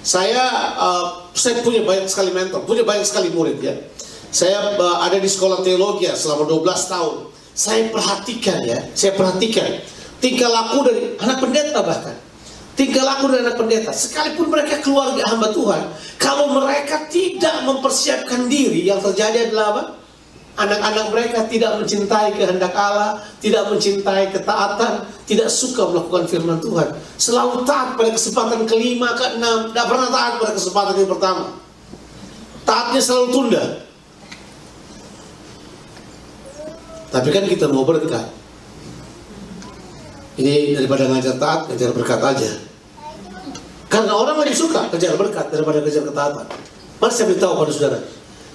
Saya 0.00 0.44
uh, 0.78 1.06
saya 1.36 1.60
punya 1.60 1.84
banyak 1.84 2.08
sekali 2.08 2.32
mentor, 2.32 2.64
punya 2.64 2.86
banyak 2.86 3.04
sekali 3.04 3.28
murid 3.28 3.58
ya. 3.60 3.74
Saya 4.32 4.78
uh, 4.78 5.04
ada 5.04 5.20
di 5.20 5.28
sekolah 5.28 5.60
teologi 5.60 6.08
ya, 6.08 6.16
selama 6.16 6.48
12 6.48 6.64
tahun. 6.64 7.16
Saya 7.56 7.88
perhatikan 7.88 8.58
ya, 8.64 8.78
saya 8.92 9.12
perhatikan 9.16 9.66
tingkah 10.20 10.48
laku 10.48 10.86
dari 10.86 11.00
anak 11.20 11.38
pendeta 11.42 11.80
bahkan. 11.84 12.16
Tingkah 12.76 13.04
laku 13.08 13.32
dari 13.32 13.40
anak 13.48 13.56
pendeta. 13.56 13.90
Sekalipun 13.92 14.52
mereka 14.52 14.84
keluarga 14.84 15.22
hamba 15.32 15.48
Tuhan 15.52 15.82
kalau 16.20 16.52
mereka 16.52 17.08
tidak 17.08 17.64
mempersiapkan 17.64 18.48
diri 18.48 18.84
yang 18.84 19.00
terjadi 19.00 19.48
adalah 19.48 19.66
apa? 19.72 19.82
Anak-anak 20.56 21.06
mereka 21.12 21.44
tidak 21.44 21.76
mencintai 21.76 22.32
kehendak 22.32 22.72
Allah 22.72 23.20
tidak 23.44 23.68
mencintai 23.68 24.32
ketaatan 24.32 25.04
tidak 25.28 25.52
suka 25.52 25.84
melakukan 25.84 26.24
firman 26.24 26.56
Tuhan. 26.64 26.96
Selalu 27.20 27.68
taat 27.68 27.92
pada 28.00 28.08
kesempatan 28.08 28.64
kelima 28.64 29.12
keenam. 29.12 29.68
Tidak 29.68 29.84
pernah 29.84 30.08
taat 30.08 30.32
pada 30.40 30.52
kesempatan 30.56 30.94
yang 30.96 31.10
pertama. 31.12 31.44
Taatnya 32.64 33.00
selalu 33.04 33.26
tunda. 33.36 33.64
Tapi 37.12 37.28
kan 37.32 37.44
kita 37.44 37.68
mau 37.68 37.84
berkat 37.84 38.45
ini 40.36 40.76
daripada 40.76 41.08
ngajar 41.08 41.40
taat, 41.40 41.60
ngajar 41.72 41.90
berkat 41.96 42.20
aja. 42.20 42.50
Karena 43.86 44.12
orang 44.12 44.36
lebih 44.42 44.52
suka 44.52 44.90
kejar 44.92 45.16
berkat 45.16 45.48
daripada 45.48 45.80
kejar 45.80 46.04
ketaatan. 46.04 46.46
Mari 47.00 47.12
saya 47.12 47.26
beritahu 47.32 47.54
pada 47.60 47.72
saudara, 47.72 47.98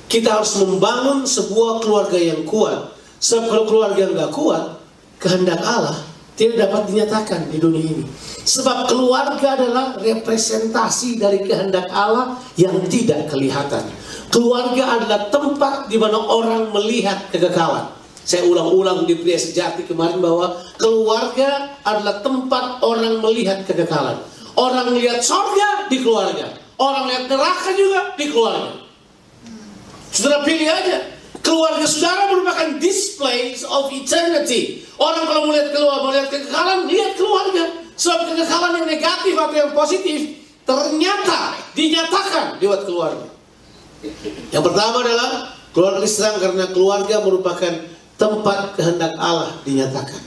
kita 0.06 0.30
harus 0.38 0.54
membangun 0.60 1.24
sebuah 1.24 1.82
keluarga 1.82 2.20
yang 2.20 2.44
kuat. 2.46 2.94
Sebab 3.22 3.44
kalau 3.48 3.66
keluarga 3.70 4.00
yang 4.02 4.14
nggak 4.18 4.34
kuat, 4.34 4.82
kehendak 5.22 5.62
Allah 5.62 5.98
tidak 6.36 6.68
dapat 6.68 6.82
dinyatakan 6.90 7.54
di 7.54 7.58
dunia 7.62 7.86
ini. 7.86 8.06
Sebab 8.42 8.90
keluarga 8.90 9.54
adalah 9.54 9.94
representasi 10.02 11.22
dari 11.22 11.46
kehendak 11.46 11.86
Allah 11.94 12.34
yang 12.58 12.82
tidak 12.90 13.30
kelihatan. 13.30 13.86
Keluarga 14.34 14.98
adalah 14.98 15.30
tempat 15.30 15.86
di 15.86 16.02
mana 16.02 16.18
orang 16.18 16.74
melihat 16.74 17.30
kekekalan. 17.30 18.01
Saya 18.32 18.48
ulang-ulang 18.48 19.04
di 19.04 19.20
pria 19.20 19.36
sejati 19.36 19.84
kemarin 19.84 20.24
bahwa 20.24 20.56
keluarga 20.80 21.76
adalah 21.84 22.24
tempat 22.24 22.80
orang 22.80 23.20
melihat 23.20 23.68
kekekalan. 23.68 24.24
Orang 24.56 24.96
melihat 24.96 25.20
sorga 25.20 25.92
di 25.92 26.00
keluarga. 26.00 26.48
Orang 26.80 27.12
lihat 27.12 27.28
neraka 27.28 27.76
juga 27.76 28.16
di 28.16 28.32
keluarga. 28.32 28.88
Saudara 30.16 30.48
pilih 30.48 30.64
aja. 30.64 31.12
Keluarga 31.44 31.84
saudara 31.84 32.32
merupakan 32.32 32.80
displays 32.80 33.68
of 33.68 33.92
eternity. 33.92 34.88
Orang 34.96 35.28
kalau 35.28 35.52
melihat 35.52 35.76
keluar, 35.76 36.00
melihat 36.08 36.32
kekekalan, 36.32 36.88
lihat 36.88 37.20
keluarga. 37.20 37.84
Sebab 38.00 38.32
kekekalan 38.32 38.80
yang 38.80 38.88
negatif 38.88 39.34
atau 39.36 39.56
yang 39.60 39.72
positif 39.76 40.20
ternyata 40.64 41.60
dinyatakan 41.76 42.64
lewat 42.64 42.88
keluarga. 42.88 43.28
Yang 44.56 44.64
pertama 44.72 45.04
adalah 45.04 45.52
keluarga 45.76 46.00
Islam 46.08 46.40
karena 46.40 46.66
keluarga 46.72 47.16
merupakan 47.20 47.91
tempat 48.22 48.78
kehendak 48.78 49.18
Allah 49.18 49.58
dinyatakan. 49.66 50.22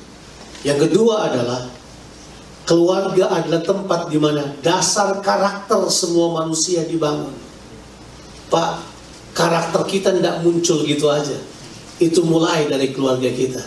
Yang 0.67 0.91
kedua 0.91 1.31
adalah 1.31 1.71
keluarga 2.67 3.31
adalah 3.39 3.63
tempat 3.63 4.11
di 4.11 4.19
mana 4.19 4.43
dasar 4.67 5.23
karakter 5.23 5.87
semua 5.95 6.43
manusia 6.43 6.83
dibangun. 6.83 7.31
Pak, 8.51 8.83
karakter 9.39 9.87
kita 9.87 10.11
tidak 10.11 10.43
muncul 10.43 10.83
gitu 10.83 11.07
aja. 11.07 11.39
Itu 12.03 12.27
mulai 12.27 12.67
dari 12.67 12.91
keluarga 12.91 13.31
kita. 13.31 13.63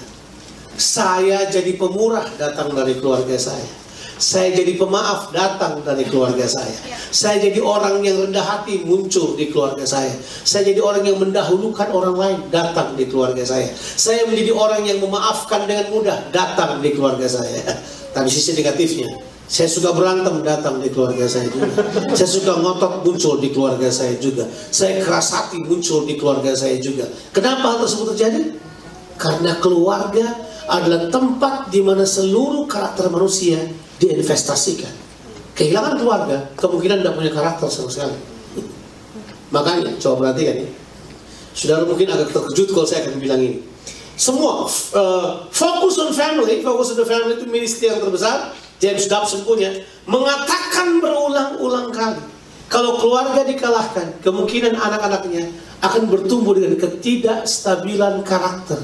Saya 0.76 1.48
jadi 1.48 1.80
pemurah 1.80 2.28
datang 2.36 2.76
dari 2.76 3.00
keluarga 3.00 3.40
saya. 3.40 3.87
Saya 4.18 4.50
jadi 4.50 4.74
pemaaf 4.82 5.30
datang 5.30 5.86
dari 5.86 6.02
keluarga 6.10 6.50
saya. 6.50 6.74
Saya 7.14 7.38
jadi 7.38 7.62
orang 7.62 8.02
yang 8.02 8.18
rendah 8.26 8.42
hati 8.42 8.82
muncul 8.82 9.38
di 9.38 9.54
keluarga 9.54 9.86
saya. 9.86 10.10
Saya 10.42 10.74
jadi 10.74 10.82
orang 10.82 11.06
yang 11.06 11.22
mendahulukan 11.22 11.94
orang 11.94 12.18
lain 12.18 12.40
datang 12.50 12.98
di 12.98 13.06
keluarga 13.06 13.46
saya. 13.46 13.70
Saya 13.78 14.26
menjadi 14.26 14.58
orang 14.58 14.82
yang 14.90 14.98
memaafkan 14.98 15.70
dengan 15.70 15.94
mudah 15.94 16.18
datang 16.34 16.82
di 16.82 16.98
keluarga 16.98 17.30
saya. 17.30 17.62
Tapi 18.18 18.30
sisi 18.34 18.58
negatifnya, 18.58 19.22
saya 19.46 19.70
suka 19.70 19.94
berantem 19.94 20.42
datang 20.42 20.82
di 20.82 20.90
keluarga 20.90 21.30
saya 21.30 21.46
juga. 21.54 21.70
Saya 22.18 22.30
suka 22.30 22.58
ngotot 22.58 23.06
muncul 23.06 23.38
di 23.38 23.54
keluarga 23.54 23.94
saya 23.94 24.18
juga. 24.18 24.50
Saya 24.50 24.98
keras 25.06 25.30
hati 25.38 25.62
muncul 25.62 26.10
di 26.10 26.18
keluarga 26.18 26.58
saya 26.58 26.82
juga. 26.82 27.06
Kenapa 27.30 27.78
hal 27.78 27.86
tersebut 27.86 28.18
terjadi? 28.18 28.58
Karena 29.22 29.62
keluarga 29.62 30.26
adalah 30.68 31.08
tempat 31.14 31.70
di 31.70 31.86
mana 31.86 32.04
seluruh 32.04 32.66
karakter 32.66 33.08
manusia 33.14 33.62
diinvestasikan. 33.98 34.94
Kehilangan 35.58 35.98
keluarga, 35.98 36.38
kemungkinan 36.54 37.02
tidak 37.02 37.16
punya 37.18 37.32
karakter 37.34 37.68
sama 37.70 37.90
sekali. 37.90 38.18
Makanya, 39.50 39.98
coba 39.98 40.30
perhatikan 40.30 40.66
ini. 40.66 40.72
Saudara 41.58 41.90
mungkin 41.90 42.06
agak 42.14 42.30
terkejut 42.30 42.70
kalau 42.70 42.86
saya 42.86 43.10
akan 43.10 43.18
bilang 43.18 43.42
ini. 43.42 43.66
Semua 44.18 44.70
uh, 44.70 45.46
fokus 45.50 45.98
on 45.98 46.14
family, 46.14 46.62
fokus 46.62 46.94
on 46.94 47.02
the 47.02 47.08
family 47.10 47.38
itu 47.38 47.50
ministry 47.50 47.90
yang 47.90 47.98
terbesar. 47.98 48.54
James 48.78 49.10
Dobson 49.10 49.42
punya 49.42 49.74
mengatakan 50.06 51.02
berulang-ulang 51.02 51.90
kali 51.90 52.22
kalau 52.68 53.00
keluarga 53.00 53.48
dikalahkan, 53.48 54.20
kemungkinan 54.20 54.76
anak-anaknya 54.76 55.48
akan 55.80 56.04
bertumbuh 56.12 56.52
dengan 56.52 56.76
ketidakstabilan 56.76 58.28
karakter. 58.28 58.84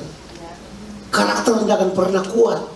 Karakter 1.11 1.61
tidak 1.61 1.75
akan 1.83 1.91
pernah 1.91 2.23
kuat 2.25 2.72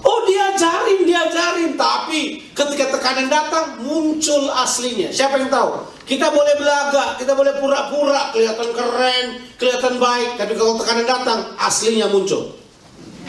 Oh 0.00 0.20
diajarin, 0.24 1.04
diajarin, 1.04 1.76
tapi 1.76 2.40
ketika 2.56 2.96
tekanan 2.96 3.28
datang 3.28 3.84
muncul 3.84 4.48
aslinya. 4.48 5.12
Siapa 5.12 5.36
yang 5.36 5.52
tahu? 5.52 5.84
Kita 6.08 6.32
boleh 6.32 6.58
belaga, 6.58 7.14
kita 7.20 7.36
boleh 7.36 7.54
pura-pura 7.62 8.34
kelihatan 8.34 8.74
keren, 8.74 9.26
kelihatan 9.60 10.00
baik, 10.00 10.40
tapi 10.40 10.58
kalau 10.58 10.80
tekanan 10.80 11.06
datang 11.06 11.38
aslinya 11.60 12.10
muncul. 12.10 12.56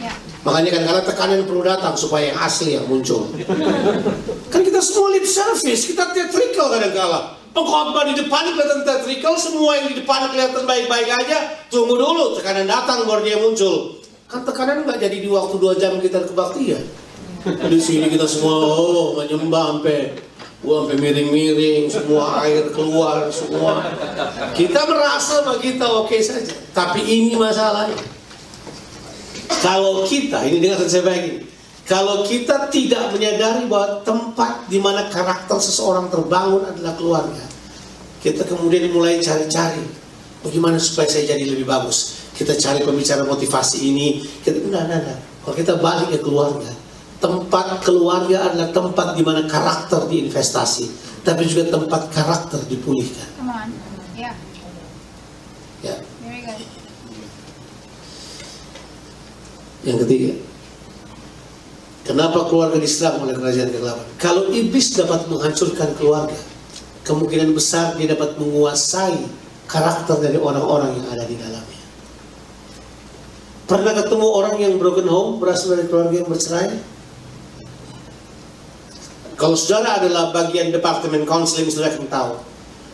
Ya. 0.02 0.16
Makanya 0.42 0.70
kan 0.74 0.82
karena 0.90 1.02
tekanan 1.06 1.40
perlu 1.46 1.62
datang 1.62 1.94
supaya 1.94 2.34
yang 2.34 2.40
asli 2.42 2.74
yang 2.74 2.90
muncul. 2.90 3.30
kan 4.54 4.62
kita 4.66 4.80
semua 4.82 5.14
lip 5.14 5.28
service, 5.28 5.86
kita 5.86 6.10
theatrical 6.10 6.74
kadang-kala. 6.74 7.38
Pengkhotbah 7.52 8.08
di 8.08 8.16
depan 8.16 8.50
kelihatan 8.56 8.82
theatrical, 8.88 9.36
semua 9.36 9.78
yang 9.78 9.92
di 9.92 10.02
depan 10.02 10.32
kelihatan 10.32 10.64
baik-baik 10.66 11.10
aja. 11.12 11.62
Tunggu 11.68 12.00
dulu, 12.00 12.40
tekanan 12.40 12.66
datang 12.66 13.06
baru 13.06 13.22
dia 13.22 13.38
muncul. 13.38 14.01
Kan 14.32 14.48
tekanan 14.48 14.88
nggak 14.88 14.96
jadi 15.04 15.18
di 15.20 15.28
waktu 15.28 15.60
dua 15.60 15.76
jam 15.76 16.00
kita 16.00 16.24
kebaktian. 16.24 16.80
Di 17.44 17.80
sini 17.84 18.08
kita 18.08 18.24
semua 18.24 18.64
oh, 18.64 19.20
menyembah 19.20 19.76
sampai 19.76 20.16
gua 20.64 20.88
sampai 20.88 20.98
miring-miring, 21.04 21.92
semua 21.92 22.40
air 22.48 22.72
keluar 22.72 23.28
semua. 23.28 23.92
Kita 24.56 24.88
merasa 24.88 25.44
bahwa 25.44 25.60
kita 25.60 25.84
oke 25.84 26.08
okay 26.08 26.24
saja. 26.24 26.56
Tapi 26.72 27.04
ini 27.04 27.36
masalahnya. 27.36 28.00
Kalau 29.60 30.08
kita, 30.08 30.48
ini 30.48 30.64
dengar 30.64 30.80
saya 30.88 31.04
baik. 31.04 31.52
Kalau 31.84 32.24
kita 32.24 32.72
tidak 32.72 33.12
menyadari 33.12 33.68
bahwa 33.68 34.00
tempat 34.08 34.72
di 34.72 34.80
mana 34.80 35.12
karakter 35.12 35.60
seseorang 35.60 36.08
terbangun 36.08 36.64
adalah 36.72 36.96
keluarga, 36.96 37.44
kita 38.24 38.48
kemudian 38.48 38.88
mulai 38.96 39.20
cari-cari 39.20 39.84
bagaimana 40.40 40.80
supaya 40.80 41.10
saya 41.12 41.36
jadi 41.36 41.52
lebih 41.52 41.68
bagus 41.68 42.21
kita 42.36 42.54
cari 42.58 42.80
pembicara 42.84 43.24
motivasi 43.28 43.78
ini 43.92 44.22
kita 44.44 44.62
enggak, 44.62 44.84
enggak, 44.88 45.00
enggak. 45.04 45.20
kalau 45.44 45.56
kita 45.56 45.74
balik 45.80 46.08
ke 46.14 46.20
keluarga 46.20 46.72
tempat 47.22 47.86
keluarga 47.86 48.38
adalah 48.50 48.70
tempat 48.74 49.08
di 49.14 49.24
mana 49.26 49.46
karakter 49.46 50.10
diinvestasi 50.10 50.86
tapi 51.22 51.46
juga 51.46 51.70
tempat 51.70 52.10
karakter 52.10 52.60
dipulihkan 52.66 53.30
yeah. 54.18 54.34
ya 55.86 55.96
yang 59.82 59.98
ketiga 60.06 60.52
Kenapa 62.02 62.50
keluarga 62.50 62.82
diserang 62.82 63.22
oleh 63.22 63.38
kerajaan 63.38 63.70
kegelapan? 63.70 64.08
Kalau 64.18 64.50
iblis 64.50 64.98
dapat 64.98 65.30
menghancurkan 65.30 65.94
keluarga, 65.96 66.40
kemungkinan 67.06 67.54
besar 67.54 67.94
dia 67.94 68.10
dapat 68.10 68.42
menguasai 68.42 69.22
karakter 69.70 70.18
dari 70.18 70.42
orang-orang 70.42 70.98
yang 70.98 71.08
ada 71.14 71.24
di 71.30 71.38
dalamnya. 71.38 71.81
Pernah 73.72 73.96
ketemu 73.96 74.28
orang 74.28 74.60
yang 74.60 74.76
broken 74.76 75.08
home, 75.08 75.40
berasal 75.40 75.80
dari 75.80 75.88
keluarga 75.88 76.12
yang 76.20 76.28
bercerai? 76.28 76.76
Kalau 79.40 79.56
saudara 79.56 80.04
adalah 80.04 80.36
bagian 80.36 80.76
departemen 80.76 81.24
counseling, 81.24 81.72
saudara 81.72 81.96
akan 81.96 82.12
tahu. 82.12 82.32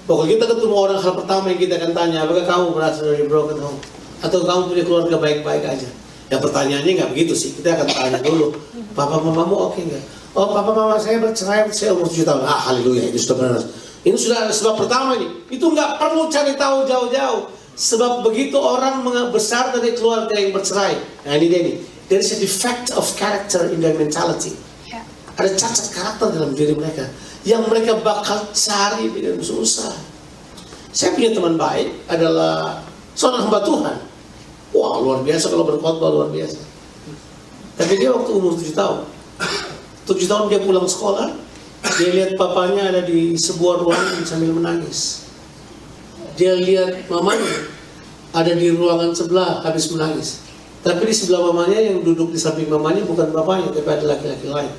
Bahwa 0.06 0.24
kita 0.30 0.46
ketemu 0.46 0.76
orang, 0.78 1.02
hal 1.02 1.18
pertama 1.18 1.50
yang 1.50 1.58
kita 1.58 1.82
akan 1.82 1.98
tanya, 1.98 2.30
apakah 2.30 2.46
kamu 2.46 2.66
berasal 2.78 3.10
dari 3.10 3.26
broken 3.26 3.58
home? 3.58 3.82
Atau 4.22 4.46
kamu 4.46 4.70
punya 4.70 4.84
keluarga 4.86 5.18
baik-baik 5.18 5.66
aja? 5.66 5.90
Ya 6.30 6.38
pertanyaannya 6.38 6.92
nggak 6.94 7.10
begitu 7.10 7.34
sih, 7.34 7.58
kita 7.58 7.74
akan 7.74 7.88
tanya 7.90 8.20
dulu, 8.22 8.54
papa 8.94 9.18
mamamu 9.18 9.74
oke 9.74 9.82
nggak? 9.82 10.04
Oh 10.38 10.54
papa 10.54 10.78
mama 10.78 11.02
saya 11.02 11.18
bercerai, 11.18 11.74
saya 11.74 11.98
umur 11.98 12.06
7 12.06 12.22
tahun. 12.22 12.46
Ah 12.46 12.70
haleluya, 12.70 13.10
itu 13.10 13.18
sudah 13.18 13.38
benar. 13.42 13.66
Ini 14.06 14.14
sudah 14.14 14.46
sebab 14.54 14.86
pertama 14.86 15.18
nih. 15.18 15.32
Itu 15.50 15.74
nggak 15.74 15.98
perlu 15.98 16.30
cari 16.30 16.54
tahu 16.54 16.86
jauh-jauh. 16.86 17.57
Sebab 17.78 18.26
begitu 18.26 18.58
orang 18.58 19.06
besar 19.30 19.70
dari 19.70 19.94
keluarga 19.94 20.34
yang 20.34 20.50
bercerai. 20.50 20.98
Nah 21.30 21.34
ini 21.38 21.46
dia 21.46 21.62
nih. 21.62 21.78
There 22.10 22.18
is 22.18 22.34
a 22.34 22.40
defect 22.42 22.90
of 22.98 23.06
character 23.14 23.70
in 23.70 23.84
their 23.84 23.94
mentality. 23.94 24.58
Ya. 24.90 25.06
Ada 25.38 25.54
cacat 25.54 25.88
karakter 25.94 26.34
dalam 26.34 26.58
diri 26.58 26.74
mereka 26.74 27.06
yang 27.46 27.70
mereka 27.70 28.02
bakal 28.02 28.50
cari 28.50 29.14
dengan 29.14 29.38
susah. 29.46 29.94
Saya 30.90 31.14
punya 31.14 31.30
teman 31.36 31.60
baik 31.60 32.10
adalah 32.10 32.82
seorang 33.14 33.46
hamba 33.46 33.62
Tuhan. 33.62 33.98
Wah 34.74 34.98
luar 34.98 35.22
biasa 35.22 35.54
kalau 35.54 35.70
berkhotbah 35.70 36.10
luar 36.10 36.30
biasa. 36.34 36.58
Tapi 37.78 37.94
dia 38.02 38.10
waktu 38.10 38.34
umur 38.34 38.58
7 38.58 38.74
tahun, 38.74 39.06
7 40.10 40.18
tahun 40.26 40.44
dia 40.50 40.60
pulang 40.66 40.90
sekolah, 40.90 41.30
dia 42.02 42.10
lihat 42.10 42.34
papanya 42.34 42.90
ada 42.90 43.06
di 43.06 43.38
sebuah 43.38 43.86
ruangan 43.86 44.26
sambil 44.26 44.50
menangis. 44.58 45.27
Dia 46.36 46.58
lihat 46.58 47.08
mamanya 47.08 47.72
ada 48.36 48.52
di 48.52 48.68
ruangan 48.74 49.16
sebelah 49.16 49.64
habis 49.64 49.88
menangis. 49.94 50.44
Tapi 50.84 51.08
di 51.08 51.16
sebelah 51.16 51.54
mamanya 51.54 51.80
yang 51.80 52.04
duduk 52.04 52.36
di 52.36 52.40
samping 52.40 52.68
mamanya 52.68 53.08
bukan 53.08 53.32
bapaknya, 53.32 53.72
tapi 53.72 53.88
ada 53.88 54.06
laki-laki 54.18 54.48
lain 54.52 54.74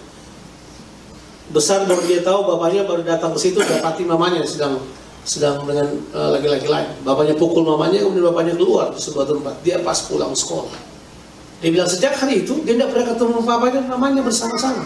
besar 1.49 1.89
baru 1.89 2.05
dia 2.05 2.21
tahu 2.21 2.45
bapaknya 2.45 2.85
baru 2.85 3.03
datang 3.05 3.33
ke 3.33 3.41
situ 3.41 3.61
dapati 3.65 4.05
mamanya 4.05 4.45
sedang 4.45 4.77
sedang 5.25 5.61
dengan 5.65 5.89
eh, 5.93 6.29
laki-laki 6.33 6.69
lain. 6.69 6.89
Bapaknya 7.05 7.37
pukul 7.37 7.65
mamanya 7.65 8.01
kemudian 8.01 8.33
bapaknya 8.33 8.57
keluar 8.57 8.93
di 8.93 9.01
sebuah 9.01 9.29
tempat. 9.29 9.61
Dia 9.61 9.81
pas 9.85 10.01
pulang 10.09 10.33
sekolah. 10.33 10.73
Dia 11.61 11.69
bilang 11.69 11.89
sejak 11.91 12.17
hari 12.17 12.49
itu 12.49 12.65
dia 12.65 12.81
tidak 12.81 12.97
pernah 12.97 13.07
ketemu 13.13 13.41
papanya 13.45 13.73
dan 13.77 13.85
mamanya 13.93 14.21
bersama-sama. 14.25 14.85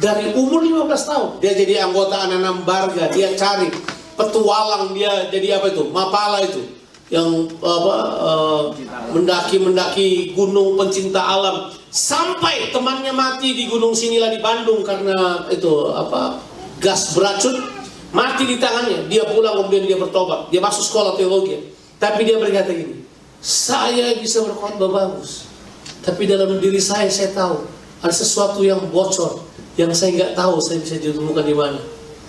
Dari 0.00 0.32
umur 0.32 0.64
15 0.64 0.88
tahun 0.88 1.28
dia 1.44 1.52
jadi 1.52 1.84
anggota 1.84 2.24
anak 2.24 2.64
barga, 2.64 3.04
dia 3.12 3.36
cari 3.36 3.68
petualang 4.14 4.92
dia 4.96 5.28
jadi 5.32 5.60
apa 5.60 5.72
itu? 5.72 5.88
Mapala 5.90 6.42
itu. 6.44 6.62
Yang 7.12 7.52
apa 7.60 7.96
eh, 8.00 8.62
mendaki-mendaki 9.12 10.32
gunung 10.32 10.80
pencinta 10.80 11.20
alam. 11.20 11.70
Sampai 11.92 12.72
temannya 12.72 13.12
mati 13.12 13.52
di 13.52 13.68
gunung 13.68 13.92
sinilah 13.92 14.32
di 14.32 14.40
Bandung 14.40 14.80
karena 14.80 15.44
itu 15.52 15.92
apa 15.92 16.40
gas 16.80 17.12
beracun. 17.12 17.60
Mati 18.12 18.44
di 18.44 18.56
tangannya. 18.60 19.08
Dia 19.08 19.24
pulang 19.28 19.60
kemudian 19.60 19.88
dia 19.88 19.96
bertobat. 19.96 20.52
Dia 20.52 20.60
masuk 20.60 20.84
sekolah 20.84 21.16
teologi. 21.16 21.72
Tapi 21.96 22.24
dia 22.28 22.36
berkata 22.36 22.72
gini 22.72 23.02
saya 23.42 24.14
bisa 24.22 24.38
berkhotbah 24.46 24.86
bagus 24.86 25.50
tapi 26.06 26.30
dalam 26.30 26.62
diri 26.62 26.78
saya 26.78 27.10
saya 27.10 27.34
tahu 27.34 27.66
ada 27.98 28.14
sesuatu 28.14 28.62
yang 28.62 28.78
bocor 28.94 29.42
yang 29.74 29.90
saya 29.90 30.14
nggak 30.14 30.32
tahu 30.38 30.62
saya 30.62 30.78
bisa 30.78 31.02
ditemukan 31.02 31.42
di 31.42 31.50
mana 31.50 31.82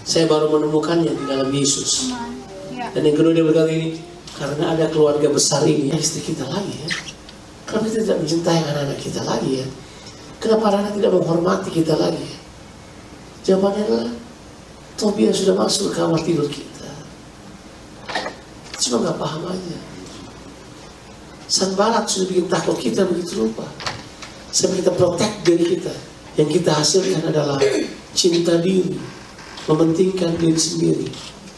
saya 0.04 0.28
baru 0.28 0.52
menemukannya 0.52 1.16
di 1.16 1.24
dalam 1.26 1.50
Yesus. 1.50 2.12
Ya. 2.74 2.92
dan 2.92 3.02
yang 3.08 3.16
kedua 3.16 3.32
dia 3.32 3.46
berkata 3.48 3.72
ini 3.72 3.96
karena 4.36 4.76
ada 4.76 4.86
keluarga 4.92 5.30
besar 5.32 5.64
ini 5.64 5.94
istri 5.96 6.20
kita 6.20 6.44
lagi 6.52 6.74
ya. 6.84 6.88
Kenapa 7.64 7.88
kita 7.88 8.00
tidak 8.04 8.20
mencintai 8.20 8.60
anak-anak 8.60 9.00
kita 9.00 9.22
lagi 9.24 9.52
ya. 9.64 9.68
Kenapa 10.44 10.64
anak-anak 10.70 10.94
tidak 11.00 11.12
menghormati 11.16 11.70
kita 11.72 11.94
lagi 11.96 12.20
ya? 12.20 12.40
Jawabannya 13.44 13.82
adalah 13.88 14.12
Tobia 14.94 15.32
sudah 15.34 15.56
masuk 15.58 15.90
ke 15.90 15.92
kamar 15.98 16.22
tidur 16.22 16.48
kita. 16.52 16.90
Cuma 18.78 19.02
nggak 19.08 19.18
paham 19.18 19.42
aja. 19.48 19.78
Sanbalat 21.48 22.06
sudah 22.06 22.28
bikin 22.30 22.46
takut 22.52 22.78
kita 22.78 23.08
begitu 23.08 23.48
lupa. 23.48 23.66
Sampai 24.54 24.84
kita 24.84 24.92
protect 24.94 25.46
diri 25.48 25.78
kita. 25.78 25.94
Yang 26.36 26.62
kita 26.62 26.72
hasilkan 26.78 27.24
adalah 27.30 27.58
cinta 28.14 28.60
diri 28.60 28.98
mementingkan 29.68 30.36
diri 30.36 30.60
sendiri. 30.60 31.08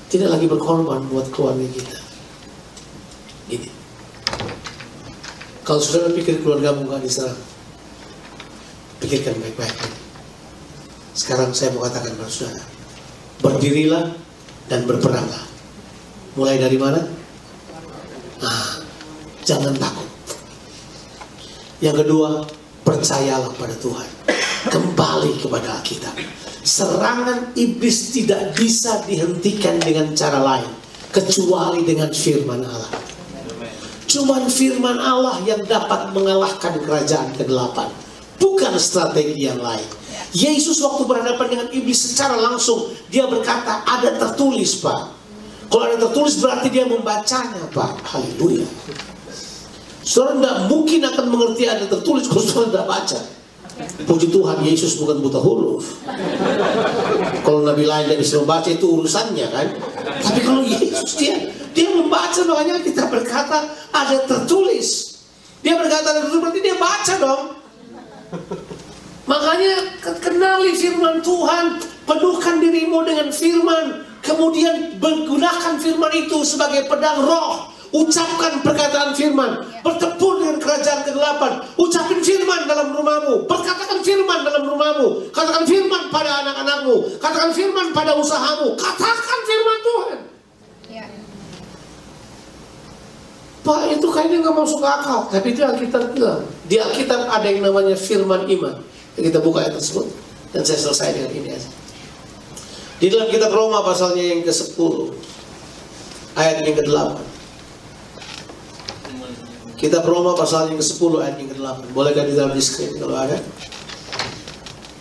Tidak 0.05 0.29
lagi 0.29 0.45
berkorban 0.45 1.01
buat 1.09 1.27
keluarga 1.33 1.65
kita. 1.65 1.99
Ini 3.49 3.69
kalau 5.65 5.81
saudara 5.81 6.13
pikir 6.13 6.45
keluargamu 6.45 6.85
nggak 6.85 7.01
diserang 7.01 7.41
pikirkan 9.01 9.33
baik-baik. 9.41 9.73
Sekarang 11.17 11.49
saya 11.57 11.73
mau 11.73 11.81
katakan 11.89 12.13
kepada 12.13 12.29
saudara 12.29 12.63
berdirilah 13.41 14.13
dan 14.69 14.85
berperanglah. 14.85 15.45
Mulai 16.37 16.61
dari 16.61 16.77
mana? 16.77 17.01
Nah, 18.41 18.81
jangan 19.41 19.73
takut. 19.77 20.09
Yang 21.81 22.05
kedua 22.05 22.45
percayalah 22.85 23.51
pada 23.57 23.75
Tuhan. 23.77 24.09
Kembali 24.65 25.31
kepada 25.41 25.81
Alkitab 25.81 26.17
serangan 26.65 27.54
iblis 27.54 28.10
tidak 28.10 28.58
bisa 28.58 29.06
dihentikan 29.06 29.78
dengan 29.78 30.10
cara 30.17 30.41
lain 30.41 30.71
kecuali 31.13 31.86
dengan 31.86 32.10
firman 32.10 32.65
Allah. 32.65 32.91
Cuman 34.10 34.49
firman 34.49 34.97
Allah 34.97 35.38
yang 35.45 35.62
dapat 35.69 36.10
mengalahkan 36.17 36.82
kerajaan 36.82 37.38
kegelapan 37.38 37.88
bukan 38.41 38.73
strategi 38.82 39.45
yang 39.45 39.62
lain. 39.62 39.86
Yesus 40.36 40.82
waktu 40.84 41.08
berhadapan 41.08 41.47
dengan 41.47 41.67
iblis 41.71 42.12
secara 42.12 42.36
langsung 42.36 42.91
dia 43.13 43.30
berkata 43.30 43.86
ada 43.86 44.17
tertulis 44.17 44.82
Pak. 44.82 45.13
Kalau 45.69 45.86
ada 45.86 45.97
tertulis 46.01 46.41
berarti 46.41 46.67
dia 46.73 46.89
membacanya 46.89 47.62
Pak. 47.71 48.04
Haleluya. 48.10 48.65
Saudara 50.06 50.38
tidak 50.38 50.58
mungkin 50.69 51.01
akan 51.01 51.25
mengerti 51.30 51.63
ada 51.65 51.86
tertulis 51.89 52.25
kalau 52.30 52.43
saudara 52.45 52.69
tidak 52.69 52.86
baca 52.89 53.19
Puji 54.07 54.31
Tuhan 54.31 54.63
Yesus 54.63 54.95
bukan 55.03 55.19
buta 55.19 55.35
huruf. 55.35 55.99
Kalau 57.43 57.67
Nabi 57.67 57.83
lain 57.83 58.07
tidak 58.07 58.19
bisa 58.23 58.39
membaca 58.39 58.69
itu 58.71 58.85
urusannya 58.88 59.47
kan? 59.51 59.67
Tapi 60.23 60.39
kalau 60.39 60.63
Yesus 60.63 61.19
dia 61.19 61.35
Dia 61.75 61.91
membaca 61.91 62.39
makanya 62.47 62.79
kita 62.79 63.11
berkata 63.11 63.67
ada 63.91 64.23
tertulis. 64.23 65.19
Dia 65.59 65.75
berkata 65.75 66.07
ada 66.07 66.23
tertulis 66.23 66.43
berarti 66.47 66.61
dia 66.63 66.75
baca 66.79 67.13
dong. 67.19 67.43
Makanya 69.27 69.99
ke- 69.99 70.19
kenali 70.23 70.71
firman 70.71 71.19
Tuhan. 71.19 71.83
Penuhkan 72.07 72.63
dirimu 72.63 73.03
dengan 73.03 73.27
firman. 73.27 74.07
Kemudian 74.23 75.03
menggunakan 75.03 75.75
firman 75.75 76.13
itu 76.15 76.47
sebagai 76.47 76.88
pedang 76.88 77.27
roh 77.27 77.74
Ucapkan 77.95 78.60
perkataan 78.60 79.15
firman. 79.15 79.63
Bertempur 79.79 80.43
dengan 80.43 80.60
kerajaan 80.60 81.08
kegelapan. 81.08 81.63
Ucapin 81.79 82.19
firman 82.19 82.67
dalam 82.67 82.91
rumahmu. 82.91 83.47
Berkatakan 83.47 84.03
firman 84.03 84.43
dalam 84.43 84.67
rumahmu. 84.67 85.31
Katakan 85.31 85.63
firman 85.63 86.12
pada 86.12 86.43
anak-anakmu. 86.43 86.95
Katakan 87.23 87.55
firman 87.55 87.95
pada 87.95 88.19
usahamu. 88.19 88.75
Katakan 88.75 89.39
firman 89.47 89.77
Tuhan. 89.79 90.19
Ya. 90.91 91.05
Pak 93.63 93.81
itu 93.95 94.08
kayaknya 94.12 94.43
nggak 94.43 94.55
masuk 94.60 94.84
akal. 94.84 95.31
Tapi 95.31 95.55
itu 95.55 95.63
Alkitab 95.63 96.12
bilang 96.12 96.43
Di 96.67 96.75
Alkitab 96.84 97.31
ada 97.31 97.47
yang 97.47 97.63
namanya 97.63 97.95
firman 97.95 98.43
iman. 98.43 98.75
Kita 99.15 99.39
buka 99.39 99.63
ayat 99.63 99.79
tersebut. 99.79 100.12
Dan 100.51 100.67
saya 100.67 100.84
selesai 100.84 101.15
dengan 101.15 101.31
ini 101.31 101.49
aja. 101.55 101.69
Di 102.99 103.08
dalam 103.08 103.31
kitab 103.31 103.55
Roma 103.55 103.84
pasalnya 103.84 104.23
yang 104.23 104.43
ke-10 104.43 105.12
Ayat 106.36 106.63
yang 106.63 106.75
ke-8 106.79 107.35
Kitab 109.75 110.07
Roma 110.07 110.31
pasal 110.39 110.71
yang 110.71 110.79
ke-10 110.79 111.11
ayat 111.19 111.35
yang 111.35 111.49
ke-8 111.51 111.91
Bolehkah 111.91 112.23
di 112.23 112.33
dalam 112.33 112.55
di 112.55 112.63
screen 112.63 112.95
kalau 112.95 113.19
ada? 113.19 113.35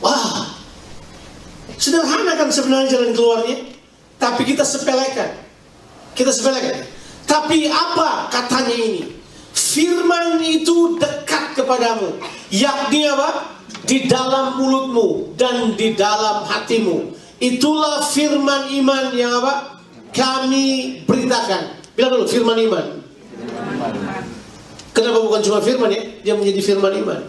Wah! 0.03 0.51
Sederhana 1.79 2.35
kan 2.35 2.51
sebenarnya 2.51 2.99
jalan 2.99 3.11
keluarnya. 3.15 3.57
Tapi 4.19 4.43
kita 4.43 4.67
sepelekan. 4.67 5.31
Kita 6.19 6.31
sepelekan. 6.35 6.83
Tapi 7.25 7.71
apa 7.71 8.31
katanya 8.35 8.75
ini? 8.75 9.03
Firman 9.55 10.43
itu 10.43 10.99
dekat 10.99 11.55
kepadamu. 11.55 12.19
Yakni 12.51 13.07
apa? 13.07 13.55
Di 13.85 14.09
dalam 14.09 14.57
mulutmu 14.57 15.37
Dan 15.37 15.77
di 15.79 15.95
dalam 15.95 16.49
hatimu. 16.51 17.15
Itulah 17.39 18.03
firman 18.03 18.75
iman 18.83 19.15
yang 19.15 19.39
apa? 19.39 19.79
Kami 20.11 20.99
beritakan. 21.07 21.79
Bilang 21.95 22.11
dulu 22.19 22.27
firman 22.27 22.59
iman 22.59 23.04
Kenapa 24.95 25.19
bukan 25.27 25.43
cuma 25.43 25.59
firman 25.59 25.91
ya? 25.91 26.03
Dia 26.23 26.35
menjadi 26.39 26.61
firman 26.63 26.95
iman. 27.03 27.21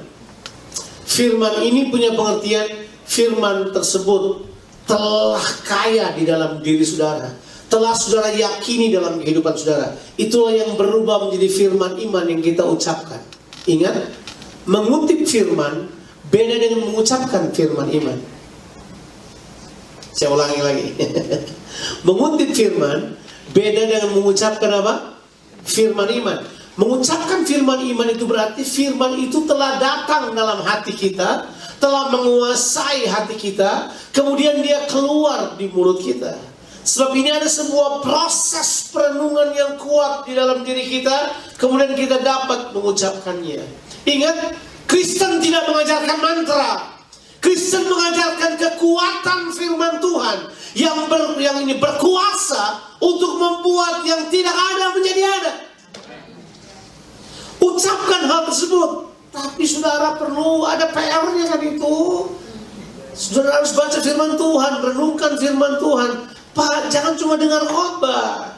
Firman 1.10 1.66
ini 1.66 1.90
punya 1.90 2.14
pengertian 2.14 2.86
firman 3.10 3.74
tersebut 3.74 4.46
telah 4.86 5.42
kaya 5.66 6.14
di 6.14 6.30
dalam 6.30 6.62
diri 6.62 6.86
saudara. 6.86 7.34
Telah 7.66 7.98
saudara 7.98 8.30
yakini 8.30 8.94
dalam 8.94 9.18
kehidupan 9.18 9.58
saudara. 9.58 9.98
Itulah 10.14 10.54
yang 10.54 10.78
berubah 10.78 11.26
menjadi 11.26 11.50
firman 11.50 11.98
iman 12.06 12.26
yang 12.30 12.42
kita 12.46 12.62
ucapkan. 12.62 13.18
Ingat, 13.66 14.14
mengutip 14.70 15.26
firman 15.26 15.90
beda 16.30 16.56
dengan 16.62 16.86
mengucapkan 16.86 17.50
firman 17.50 17.90
iman. 17.90 18.18
Saya 20.14 20.30
ulangi 20.32 20.62
lagi. 20.62 20.88
mengutip 22.08 22.54
firman 22.54 23.18
beda 23.58 23.82
dengan 23.90 24.14
mengucapkan 24.14 24.70
apa? 24.70 25.18
Firman 25.66 26.14
iman. 26.22 26.55
Mengucapkan 26.76 27.48
firman 27.48 27.80
iman 27.96 28.08
itu 28.12 28.28
berarti 28.28 28.60
firman 28.68 29.16
itu 29.16 29.48
telah 29.48 29.80
datang 29.80 30.36
dalam 30.36 30.60
hati 30.60 30.92
kita, 30.92 31.48
telah 31.80 32.12
menguasai 32.12 33.08
hati 33.08 33.40
kita, 33.40 33.96
kemudian 34.12 34.60
dia 34.60 34.84
keluar 34.92 35.56
di 35.56 35.72
mulut 35.72 36.04
kita. 36.04 36.36
Sebab 36.86 37.16
ini 37.16 37.32
ada 37.32 37.48
sebuah 37.48 38.04
proses 38.04 38.92
perenungan 38.92 39.56
yang 39.56 39.74
kuat 39.80 40.28
di 40.28 40.36
dalam 40.36 40.68
diri 40.68 40.84
kita, 40.84 41.34
kemudian 41.56 41.96
kita 41.96 42.20
dapat 42.20 42.76
mengucapkannya. 42.76 43.64
Ingat, 44.06 44.38
Kristen 44.86 45.40
tidak 45.40 45.66
mengajarkan 45.72 46.18
mantra. 46.20 46.94
Kristen 47.40 47.88
mengajarkan 47.88 48.58
kekuatan 48.60 49.40
firman 49.56 49.98
Tuhan 50.04 50.38
yang 50.76 51.08
ber, 51.08 51.40
yang 51.40 51.58
ini 51.64 51.80
berkuasa 51.80 52.84
untuk 53.00 53.38
membuat 53.40 54.04
yang 54.04 54.28
tidak 54.28 54.54
ada 54.54 54.86
menjadi 54.92 55.24
ada. 55.24 55.52
Ucapkan 57.60 58.22
hal 58.28 58.42
tersebut. 58.50 59.12
Tapi 59.36 59.64
saudara 59.68 60.16
perlu 60.16 60.64
ada 60.64 60.88
PR-nya 60.96 61.46
kan 61.52 61.60
itu. 61.60 61.96
Saudara 63.16 63.60
harus 63.60 63.76
baca 63.76 64.00
firman 64.00 64.40
Tuhan, 64.40 64.74
renungkan 64.80 65.32
firman 65.40 65.80
Tuhan. 65.80 66.12
Pak, 66.56 66.88
jangan 66.88 67.20
cuma 67.20 67.36
dengar 67.36 67.68
khotbah. 67.68 68.56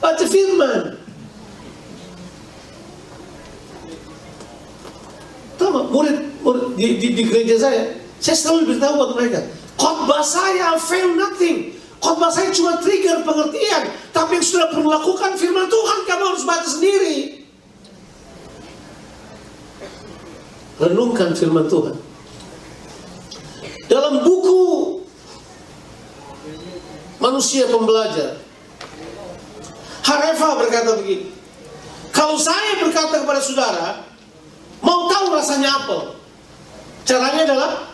Baca 0.00 0.24
firman. 0.28 1.00
Tahu 5.56 5.90
murid, 5.90 6.16
murid 6.44 6.64
di, 6.78 6.86
di, 7.00 7.08
di 7.18 7.22
gereja 7.26 7.56
saya, 7.58 7.82
saya 8.22 8.36
selalu 8.38 8.76
beritahu 8.76 8.92
buat 8.94 9.12
mereka, 9.18 9.40
khotbah 9.74 10.22
saya 10.22 10.78
fail 10.78 11.16
nothing. 11.18 11.77
Khotbah 11.98 12.30
saya 12.30 12.54
cuma 12.54 12.78
trigger 12.78 13.26
pengertian, 13.26 13.90
tapi 14.14 14.38
yang 14.38 14.46
sudah 14.46 14.70
perlu 14.70 14.86
lakukan 14.86 15.34
firman 15.34 15.66
Tuhan 15.66 15.98
kamu 16.06 16.24
harus 16.30 16.44
baca 16.46 16.68
sendiri. 16.68 17.42
Renungkan 20.78 21.34
firman 21.34 21.66
Tuhan. 21.66 21.98
Dalam 23.90 24.22
buku 24.22 24.62
Manusia 27.18 27.66
Pembelajar, 27.66 28.38
Harefa 30.06 30.48
berkata 30.54 31.02
begini, 31.02 31.34
kalau 32.14 32.38
saya 32.38 32.78
berkata 32.78 33.26
kepada 33.26 33.42
saudara, 33.42 34.06
mau 34.78 35.10
tahu 35.10 35.34
rasanya 35.34 35.82
apel, 35.82 36.14
caranya 37.02 37.42
adalah 37.42 37.87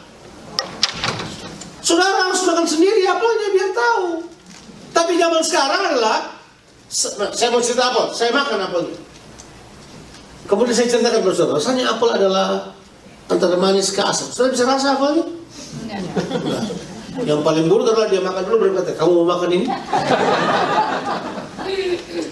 Saudara 1.84 2.32
harus 2.32 2.40
makan 2.48 2.64
sendiri 2.64 3.04
apelnya 3.04 3.48
biar 3.52 3.70
tahu. 3.76 4.06
Tapi 4.96 5.20
zaman 5.20 5.42
sekarang 5.44 5.80
adalah 5.92 6.32
nah, 7.20 7.30
saya 7.36 7.48
mau 7.52 7.60
cerita 7.60 7.92
apel, 7.92 8.08
saya 8.16 8.32
makan 8.32 8.58
apelnya. 8.64 8.96
Kemudian 10.48 10.72
saya 10.72 10.88
ceritakan 10.88 11.20
kepada 11.20 11.36
saudara, 11.36 11.60
rasanya 11.60 11.84
apel 11.92 12.08
adalah 12.08 12.72
antara 13.28 13.60
manis 13.60 13.92
ke 13.92 14.00
asam. 14.00 14.32
Saudara 14.32 14.56
bisa 14.56 14.64
rasa 14.64 14.96
apelnya? 14.96 15.28
Enggak. 16.32 16.64
Yang 17.22 17.40
paling 17.46 17.66
buruk 17.70 17.86
adalah 17.92 18.08
dia 18.10 18.24
makan 18.24 18.42
dulu 18.48 18.56
berkata, 18.72 18.90
kamu 18.96 19.12
mau 19.22 19.26
makan 19.36 19.50
ini? 19.54 19.66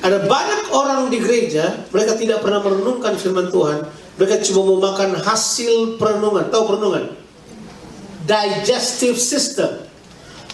Ada 0.03 0.19
banyak 0.27 0.62
orang 0.75 1.07
di 1.12 1.23
gereja, 1.23 1.87
mereka 1.95 2.19
tidak 2.19 2.43
pernah 2.43 2.59
merenungkan 2.59 3.15
firman 3.15 3.53
Tuhan. 3.53 3.87
Mereka 4.19 4.43
cuma 4.51 4.61
mau 4.67 4.79
makan 4.91 5.23
hasil 5.23 6.01
perenungan. 6.03 6.51
Tahu 6.51 6.62
perenungan? 6.67 7.21
Digestive 8.26 9.18
system. 9.18 9.87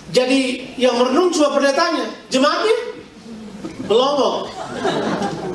Jadi 0.09 0.72
yang 0.81 0.96
merenung 0.96 1.28
cuma 1.28 1.52
pendetanya, 1.52 2.09
jemaatnya 2.33 2.76
melongo, 3.85 4.48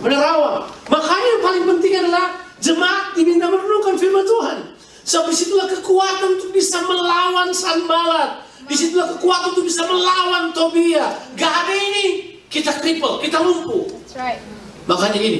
menerawang. 0.01 0.69
Makanya 0.89 1.27
yang 1.37 1.41
paling 1.41 1.63
penting 1.73 1.93
adalah 2.05 2.25
jemaat 2.61 3.17
diminta 3.17 3.49
merenungkan 3.49 3.97
firman 3.97 4.25
Tuhan. 4.25 4.57
Sebab 5.03 5.25
di 5.33 5.35
situlah 5.35 5.67
kekuatan 5.67 6.39
untuk 6.39 6.55
bisa 6.55 6.79
melawan 6.85 7.51
Sanbalat. 7.51 8.45
Di 8.63 8.75
situlah 8.77 9.11
kekuatan 9.17 9.51
untuk 9.57 9.67
bisa 9.67 9.83
melawan 9.83 10.55
Tobia. 10.55 11.11
Gak 11.35 11.53
ada 11.67 11.73
ini, 11.75 12.39
kita 12.47 12.71
cripple, 12.79 13.19
kita 13.19 13.41
lumpuh. 13.43 13.89
right. 14.15 14.39
Makanya 14.87 15.17
gini, 15.19 15.39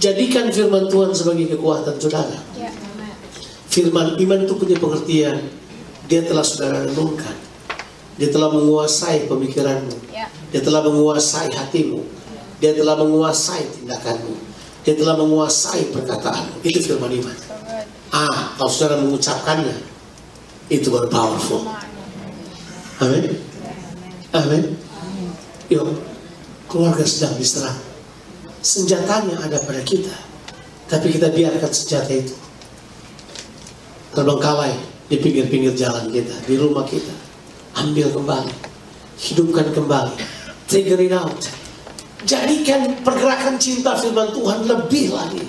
jadikan 0.00 0.48
firman 0.48 0.88
Tuhan 0.88 1.12
sebagai 1.12 1.58
kekuatan 1.58 1.98
saudara. 1.98 2.38
Yeah. 2.56 2.87
Firman 3.68 4.16
iman 4.16 4.38
itu 4.48 4.54
punya 4.56 4.76
pengertian. 4.80 5.44
Dia 6.08 6.24
telah 6.24 6.40
saudara 6.40 6.88
renungkan. 6.88 7.36
Dia 8.16 8.32
telah 8.32 8.48
menguasai 8.48 9.28
pemikiranmu. 9.28 10.08
Yeah. 10.08 10.32
Dia 10.50 10.64
telah 10.64 10.80
menguasai 10.88 11.52
hatimu. 11.52 12.00
Dia 12.58 12.72
telah 12.72 12.96
menguasai 12.96 13.68
tindakanmu. 13.76 14.34
Dia 14.88 14.96
telah 14.96 15.14
menguasai 15.20 15.92
perkataanmu. 15.92 16.64
Itu 16.64 16.80
firman 16.80 17.12
iman. 17.12 17.36
Ah, 18.08 18.56
kalau 18.56 18.72
saudara 18.72 19.04
mengucapkannya, 19.04 19.76
itu 20.72 20.88
baru 20.88 21.12
powerful. 21.12 21.68
Amin. 23.04 23.36
Amin. 24.32 24.64
Yuk, 25.68 25.92
keluarga 26.72 27.04
sedang 27.04 27.36
diserang. 27.36 27.76
Senjatanya 28.64 29.36
ada 29.44 29.60
pada 29.60 29.84
kita. 29.84 30.16
Tapi 30.88 31.12
kita 31.12 31.28
biarkan 31.28 31.68
senjata 31.68 32.16
itu 32.16 32.47
terbengkalai 34.18 34.74
di 35.06 35.16
pinggir-pinggir 35.22 35.78
jalan 35.78 36.10
kita, 36.10 36.34
di 36.42 36.58
rumah 36.58 36.82
kita. 36.82 37.14
Ambil 37.78 38.10
kembali, 38.10 38.50
hidupkan 39.22 39.70
kembali, 39.70 40.18
trigger 40.66 40.98
it 40.98 41.14
out. 41.14 41.38
Jadikan 42.26 42.98
pergerakan 43.06 43.54
cinta 43.62 43.94
firman 43.94 44.34
Tuhan 44.34 44.66
lebih 44.66 45.14
lagi 45.14 45.46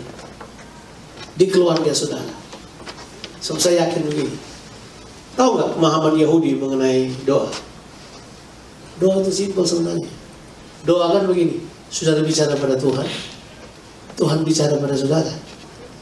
di 1.34 1.46
keluarga 1.50 1.90
saudara. 1.90 2.30
So, 3.42 3.58
saya 3.58 3.90
yakin 3.90 4.06
begini. 4.06 4.36
Tahu 5.34 5.50
nggak 5.58 5.70
pemahaman 5.74 6.14
Yahudi 6.22 6.54
mengenai 6.62 7.10
doa? 7.26 7.50
Doa 9.02 9.26
itu 9.26 9.32
simpel 9.34 9.66
sebenarnya. 9.66 10.12
Doa 10.86 11.18
kan 11.18 11.26
begini, 11.26 11.58
saudara 11.90 12.22
bicara 12.22 12.54
pada 12.54 12.78
Tuhan, 12.78 13.08
Tuhan 14.14 14.46
bicara 14.46 14.78
pada 14.78 14.94
saudara. 14.94 15.34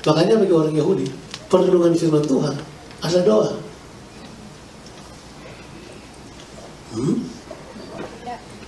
Makanya 0.04 0.42
bagi 0.44 0.52
orang 0.52 0.76
Yahudi, 0.76 1.08
perlindungan 1.48 1.96
firman 1.96 2.24
Tuhan 2.24 2.56
adalah 3.04 3.24
doa. 3.24 3.52
Hmm? 6.98 7.16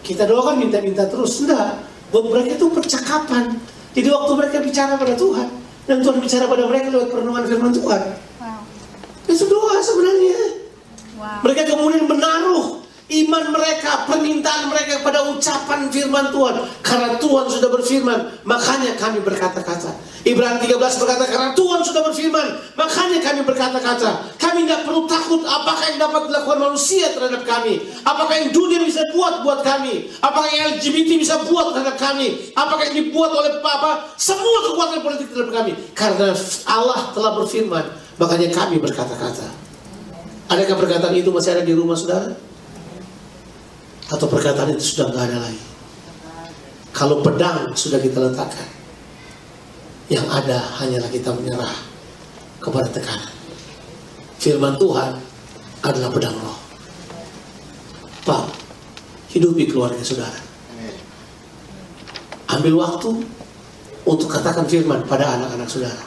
Kita 0.03 0.25
doakan 0.25 0.55
minta-minta 0.57 1.05
terus. 1.05 1.45
Enggak. 1.45 1.85
Buat 2.09 2.25
mereka 2.33 2.57
itu 2.57 2.67
percakapan. 2.73 3.61
Jadi 3.93 4.07
waktu 4.09 4.33
mereka 4.33 4.57
bicara 4.63 4.97
pada 4.97 5.13
Tuhan. 5.13 5.47
Dan 5.85 6.01
Tuhan 6.01 6.17
bicara 6.21 6.45
pada 6.49 6.65
mereka 6.65 6.89
lewat 6.93 7.07
perlindungan 7.13 7.45
firman 7.45 7.73
Tuhan. 7.73 8.01
Wow. 8.41 8.61
Itu 9.29 9.45
doa 9.45 9.77
sebenarnya. 9.81 10.39
Wow. 11.17 11.39
Mereka 11.45 11.61
kemudian 11.69 12.03
menaruh 12.09 12.81
iman 13.09 13.43
mereka, 13.49 14.05
permintaan 14.05 14.69
mereka 14.69 15.01
kepada 15.01 15.25
ucapan 15.33 15.89
firman 15.89 16.29
Tuhan. 16.29 16.55
Karena 16.85 17.17
Tuhan 17.17 17.45
sudah 17.49 17.69
berfirman, 17.73 18.19
makanya 18.45 18.93
kami 19.01 19.25
berkata-kata. 19.25 19.89
Ibrani 20.21 20.61
13 20.61 20.77
berkata, 20.77 21.23
karena 21.25 21.49
Tuhan 21.57 21.81
sudah 21.81 22.01
berfirman, 22.05 22.47
makanya 22.77 23.17
kami 23.17 23.41
berkata-kata. 23.41 24.37
Kami 24.37 24.67
tidak 24.67 24.85
perlu 24.85 25.09
takut 25.09 25.41
apakah 25.41 25.89
yang 25.89 25.97
dapat 25.97 26.29
dilakukan 26.29 26.59
manusia 26.59 27.09
terhadap 27.09 27.41
kami. 27.47 27.81
Apakah 28.05 28.33
yang 28.37 28.49
dunia 28.53 28.77
bisa 28.85 29.01
buat 29.15 29.41
buat 29.41 29.65
kami. 29.65 30.11
Apakah 30.21 30.49
yang 30.53 30.77
LGBT 30.77 31.17
bisa 31.17 31.41
buat 31.49 31.73
terhadap 31.73 31.97
kami. 31.97 32.53
Apakah 32.53 32.93
yang 32.93 33.09
dibuat 33.09 33.31
oleh 33.33 33.57
Papa. 33.63 34.11
Semua 34.21 34.69
kekuatan 34.69 35.01
politik 35.01 35.33
terhadap 35.33 35.53
kami. 35.65 35.71
Karena 35.97 36.29
Allah 36.69 37.09
telah 37.15 37.31
berfirman, 37.41 37.85
makanya 38.21 38.47
kami 38.53 38.77
berkata-kata. 38.77 39.49
Adakah 40.49 40.75
perkataan 40.81 41.13
itu 41.13 41.29
masih 41.29 41.57
ada 41.57 41.63
di 41.65 41.73
rumah 41.77 41.93
saudara? 41.93 42.48
Atau 44.09 44.25
perkataan 44.25 44.73
itu 44.73 44.97
sudah 44.97 45.13
nggak 45.13 45.25
ada 45.29 45.37
lagi? 45.37 45.63
Kalau 46.89 47.21
pedang 47.21 47.69
sudah 47.77 48.01
kita 48.01 48.17
letakkan, 48.17 48.65
yang 50.09 50.25
ada 50.25 50.57
hanyalah 50.81 51.09
kita 51.13 51.29
menyerah 51.37 51.75
kepada 52.57 52.89
tekanan. 52.89 53.33
Firman 54.41 54.73
Tuhan 54.81 55.13
adalah 55.85 56.09
pedang 56.09 56.35
roh. 56.41 56.57
Pak, 58.25 58.45
hidupi 59.29 59.69
keluarga 59.69 60.01
saudara. 60.01 60.41
Ambil 62.49 62.81
waktu 62.81 63.09
untuk 64.09 64.27
katakan 64.33 64.65
firman 64.65 65.05
pada 65.05 65.37
anak-anak 65.37 65.69
saudara. 65.69 66.03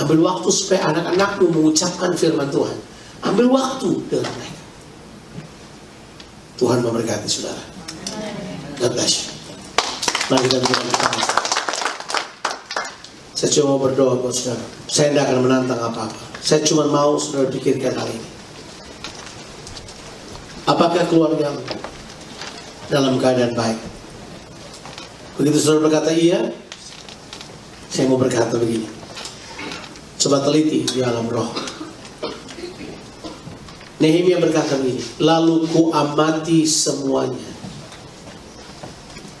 Ambil 0.00 0.24
waktu 0.24 0.48
supaya 0.48 0.88
anak-anakmu 0.88 1.52
mengucapkan 1.52 2.16
firman 2.16 2.48
Tuhan. 2.48 2.76
Ambil 3.20 3.52
waktu 3.52 4.00
dengan 4.08 4.32
mereka. 4.32 4.59
Tuhan 6.60 6.84
memberkati 6.84 7.24
saudara. 7.24 7.64
God 8.76 8.92
bless 8.92 9.24
you. 9.24 9.32
Mari 10.28 10.44
kita 10.44 10.60
tangan. 10.60 11.24
Saya 13.32 13.50
cuma 13.56 13.80
berdoa 13.80 14.20
buat 14.20 14.36
saudara. 14.36 14.60
Saya 14.84 15.16
tidak 15.16 15.32
akan 15.32 15.38
menantang 15.48 15.80
apa-apa. 15.80 16.20
Saya 16.44 16.60
cuma 16.68 16.84
mau 16.84 17.16
saudara 17.16 17.48
pikirkan 17.48 17.96
hal 17.96 18.04
ini. 18.12 18.28
Apakah 20.68 21.08
keluarga 21.08 21.48
dalam 22.92 23.16
keadaan 23.16 23.56
baik? 23.56 23.80
Begitu 25.40 25.56
saudara 25.56 25.88
berkata 25.88 26.12
iya, 26.12 26.52
saya 27.88 28.04
mau 28.04 28.20
berkata 28.20 28.60
begini. 28.60 28.84
Coba 30.20 30.44
teliti 30.44 30.84
di 30.84 31.00
alam 31.00 31.24
roh. 31.24 31.69
Nehemia 34.00 34.40
berkata 34.40 34.80
begini, 34.80 35.04
lalu 35.20 35.68
ku 35.68 35.92
amati 35.92 36.64
semuanya. 36.64 37.36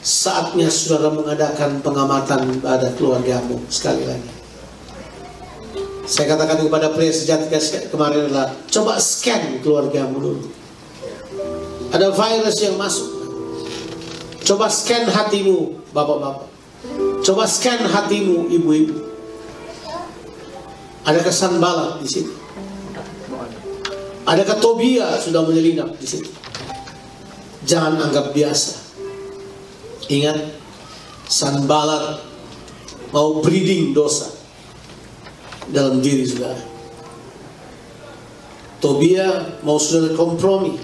Saatnya 0.04 0.68
saudara 0.68 1.16
mengadakan 1.16 1.80
pengamatan 1.80 2.60
pada 2.60 2.92
keluargamu 2.92 3.56
sekali 3.72 4.04
lagi. 4.04 4.30
Saya 6.04 6.36
katakan 6.36 6.60
kepada 6.60 6.92
pria 6.92 7.08
sejati 7.08 7.48
kemarin 7.88 8.28
adalah 8.28 8.52
coba 8.68 9.00
scan 9.00 9.64
keluargamu 9.64 10.16
dulu. 10.20 10.44
Ada 11.96 12.12
virus 12.12 12.56
yang 12.60 12.76
masuk. 12.76 13.08
Coba 14.44 14.68
scan 14.68 15.08
hatimu, 15.08 15.88
bapak-bapak. 15.96 16.48
Coba 17.24 17.48
scan 17.48 17.80
hatimu, 17.80 18.48
ibu-ibu. 18.52 19.08
Ada 21.08 21.24
kesan 21.24 21.56
balak 21.60 22.04
di 22.04 22.08
situ. 22.08 22.39
Adakah 24.30 24.62
Tobia 24.62 25.18
sudah 25.18 25.42
menyelinap 25.42 25.98
di 25.98 26.06
situ? 26.06 26.30
Jangan 27.66 27.98
anggap 27.98 28.30
biasa. 28.30 28.78
Ingat, 30.06 30.38
Sanbalat 31.26 32.22
mau 33.10 33.42
breeding 33.42 33.90
dosa 33.90 34.30
dalam 35.66 35.98
diri 35.98 36.22
saudara. 36.22 36.62
Tobia 38.78 39.58
mau 39.66 39.82
saudara 39.82 40.14
kompromi, 40.14 40.78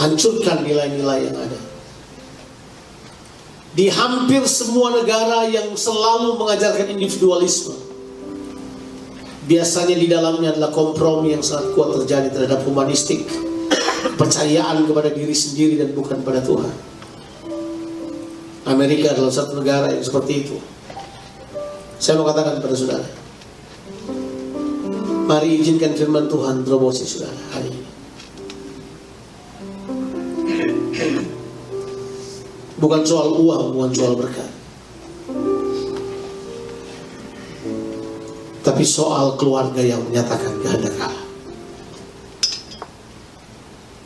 hancurkan 0.00 0.64
nilai-nilai 0.64 1.20
yang 1.20 1.36
ada. 1.36 1.60
Di 3.76 3.92
hampir 3.92 4.40
semua 4.48 5.04
negara 5.04 5.44
yang 5.52 5.76
selalu 5.76 6.40
mengajarkan 6.40 6.96
individualisme, 6.96 7.76
biasanya 9.44 9.96
di 9.96 10.08
dalamnya 10.08 10.56
adalah 10.56 10.72
kompromi 10.72 11.36
yang 11.36 11.44
sangat 11.44 11.76
kuat 11.76 11.92
terjadi 12.00 12.32
terhadap 12.32 12.64
humanistik, 12.64 13.28
kepercayaan 14.16 14.88
kepada 14.88 15.12
diri 15.12 15.36
sendiri 15.36 15.80
dan 15.80 15.92
bukan 15.92 16.24
pada 16.24 16.40
Tuhan. 16.40 16.72
Amerika 18.64 19.12
adalah 19.12 19.28
satu 19.28 19.60
negara 19.60 19.92
yang 19.92 20.00
seperti 20.00 20.48
itu. 20.48 20.56
Saya 22.00 22.16
mau 22.16 22.26
katakan 22.28 22.60
kepada 22.60 22.74
saudara, 22.76 23.06
mari 25.28 25.60
izinkan 25.60 25.92
firman 25.92 26.28
Tuhan 26.32 26.64
terobosi 26.64 27.04
saudara 27.04 27.36
hari 27.52 27.68
ini. 27.68 27.82
Bukan 32.80 33.00
soal 33.04 33.32
uang, 33.40 33.72
bukan 33.72 33.92
soal 33.96 34.12
berkat. 34.16 34.63
Tapi 38.64 38.80
soal 38.80 39.36
keluarga 39.36 39.84
yang 39.84 40.00
menyatakan 40.08 40.56
kehendak 40.64 40.96
Allah. 40.96 41.24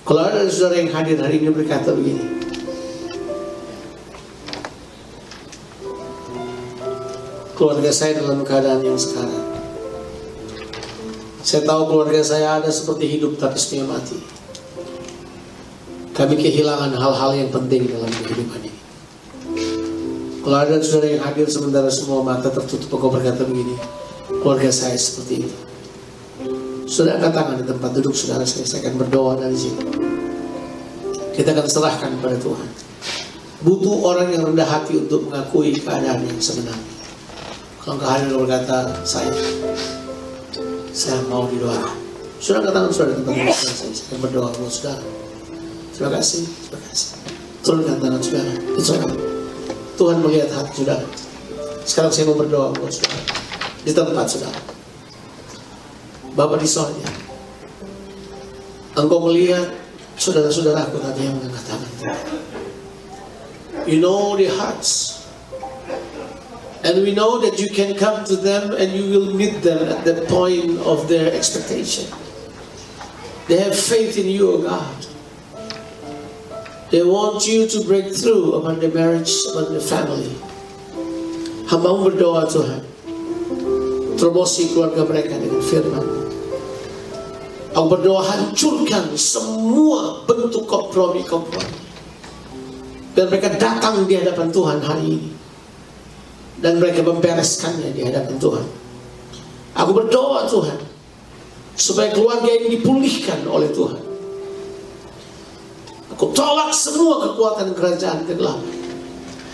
Kalau 0.03 0.23
ada 0.25 0.51
saudara 0.51 0.83
yang 0.83 0.91
hadir 0.91 1.21
hari 1.23 1.39
ini 1.39 1.55
berkata 1.55 1.95
begini, 1.95 2.27
keluarga 7.55 7.91
saya 7.95 8.19
dalam 8.19 8.43
keadaan 8.43 8.83
yang 8.83 8.99
sekarang. 8.99 9.47
Saya 11.45 11.63
tahu 11.63 11.93
keluarga 11.95 12.19
saya 12.27 12.59
ada 12.59 12.71
seperti 12.73 13.15
hidup 13.15 13.39
tapi 13.39 13.61
setengah 13.61 13.95
mati. 13.95 14.19
Kami 16.19 16.35
kehilangan 16.35 16.99
hal-hal 16.99 17.31
yang 17.39 17.51
penting 17.55 17.87
dalam 17.87 18.11
kehidupan 18.11 18.67
ini. 18.67 18.81
Kalau 20.43 20.57
ada 20.57 20.81
saudara 20.83 21.15
yang 21.15 21.23
hadir 21.23 21.47
sementara 21.47 21.93
semua 21.93 22.27
mata 22.27 22.51
tertutup, 22.51 22.97
kau 22.97 23.13
berkata 23.13 23.45
begini, 23.45 23.77
keluarga 24.29 24.69
saya 24.69 24.97
seperti 25.01 25.49
itu. 25.49 25.57
Sudah 26.89 27.21
angkat 27.21 27.33
tangan 27.37 27.57
di 27.61 27.65
tempat 27.69 27.91
duduk 28.01 28.17
saudara 28.17 28.45
saya, 28.49 28.65
saya 28.65 28.89
akan 28.89 28.95
berdoa 29.01 29.33
dari 29.37 29.57
sini. 29.57 29.83
Kita 31.37 31.53
akan 31.53 31.67
serahkan 31.69 32.11
kepada 32.17 32.37
Tuhan. 32.41 32.69
Butuh 33.59 33.97
orang 34.07 34.33
yang 34.33 34.43
rendah 34.49 34.65
hati 34.65 34.97
untuk 34.97 35.29
mengakui 35.29 35.75
keadaan 35.77 36.25
yang 36.25 36.41
sebenarnya. 36.41 36.89
Kalau 37.83 38.05
hadir 38.05 38.37
berkata, 38.37 39.01
saya 39.05 39.33
saya 40.93 41.23
mau 41.31 41.47
didoakan. 41.47 41.97
Sudah 42.39 42.63
katakan 42.65 42.91
sudah 42.91 43.15
di 43.15 43.15
tempat 43.23 43.55
saya, 43.55 43.75
saya 43.75 43.91
akan 44.13 44.19
berdoa 44.25 44.49
buat 44.57 44.73
saudara. 44.73 45.05
Terima 45.95 46.11
kasih, 46.15 46.43
terima 46.47 46.81
kasih. 46.91 47.09
Turunkan 47.67 47.97
tangan 47.99 48.21
saudara, 48.23 48.53
saudara. 48.79 49.15
Tuhan 49.99 50.17
melihat 50.23 50.51
hati 50.55 50.73
saudara. 50.83 51.07
Sekarang 51.83 52.13
saya 52.15 52.25
mau 52.31 52.39
berdoa 52.39 52.71
buat 52.75 52.93
saudara. 52.95 53.38
Di 53.89 53.97
tempat 53.97 54.29
saudara. 54.29 54.61
Bapak 56.37 56.61
di 56.61 56.69
sorga. 56.69 57.09
Engkau 59.01 59.25
melihat 59.33 59.73
saudara-saudaraku 60.21 61.01
tadi 61.01 61.25
yang 61.25 61.41
mengangkat 61.41 61.65
tangan. 61.65 61.93
You 63.89 64.05
know 64.05 64.37
the 64.37 64.53
hearts 64.53 65.25
And 66.85 67.03
we 67.03 67.13
know 67.13 67.43
that 67.43 67.59
you 67.59 67.69
can 67.69 67.99
come 67.99 68.25
to 68.25 68.37
them 68.37 68.71
and 68.71 68.93
you 68.95 69.11
will 69.11 69.35
meet 69.35 69.67
them 69.67 69.83
at 69.91 70.07
the 70.07 70.25
point 70.31 70.79
of 70.87 71.09
their 71.09 71.35
expectation. 71.35 72.07
They 73.49 73.59
have 73.59 73.75
faith 73.75 74.17
in 74.17 74.31
you, 74.31 74.47
O 74.53 74.63
God. 74.63 74.97
They 76.95 77.03
want 77.03 77.45
you 77.45 77.67
to 77.67 77.79
break 77.85 78.15
through 78.15 78.63
upon 78.63 78.79
the 78.79 78.89
marriage, 78.89 79.33
upon 79.51 79.75
the 79.75 79.83
family. 79.83 80.33
Hamba 81.67 81.93
berdoa 81.99 82.47
Tuhan. 82.49 82.88
Terobosi 84.19 84.75
keluarga 84.75 85.07
mereka 85.07 85.39
dengan 85.39 85.63
firman. 85.63 86.05
Aku 87.71 87.87
berdoa 87.87 88.27
hancurkan 88.27 89.15
semua 89.15 90.27
bentuk 90.27 90.67
kompromi-kompromi. 90.67 91.87
Dan 93.15 93.31
mereka 93.31 93.55
datang 93.55 94.03
di 94.11 94.19
hadapan 94.19 94.51
Tuhan 94.51 94.79
hari 94.83 95.07
ini 95.07 95.31
dan 96.59 96.83
mereka 96.83 97.07
membereskannya 97.07 97.95
di 97.95 98.03
hadapan 98.03 98.35
Tuhan. 98.39 98.67
Aku 99.79 99.91
berdoa 99.95 100.47
Tuhan 100.51 100.79
supaya 101.79 102.11
keluarga 102.11 102.51
ini 102.51 102.79
dipulihkan 102.79 103.47
oleh 103.47 103.71
Tuhan. 103.71 104.03
Aku 106.19 106.35
tolak 106.35 106.75
semua 106.75 107.23
kekuatan 107.31 107.79
kerajaan 107.79 108.27
kegelapan. 108.27 108.78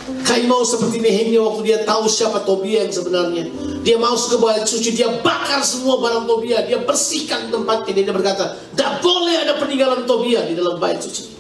Kai 0.05 0.45
mau 0.45 0.61
seperti 0.61 1.01
Nehemia 1.01 1.41
waktu 1.41 1.65
dia 1.65 1.79
tahu 1.81 2.05
siapa 2.05 2.45
Tobia 2.45 2.85
yang 2.85 2.93
sebenarnya. 2.93 3.49
Dia 3.81 3.97
masuk 3.97 4.37
ke 4.37 4.39
bait 4.45 4.65
suci, 4.69 4.93
dia 4.93 5.09
bakar 5.25 5.65
semua 5.65 5.97
barang 5.97 6.29
Tobia, 6.29 6.61
dia 6.69 6.77
bersihkan 6.85 7.49
tempatnya. 7.49 8.05
Dia 8.05 8.13
berkata, 8.13 8.53
tidak 8.77 9.01
boleh 9.01 9.49
ada 9.49 9.57
peninggalan 9.57 10.05
Tobia 10.05 10.45
di 10.45 10.53
dalam 10.53 10.77
bait 10.77 11.01
suci. 11.01 11.33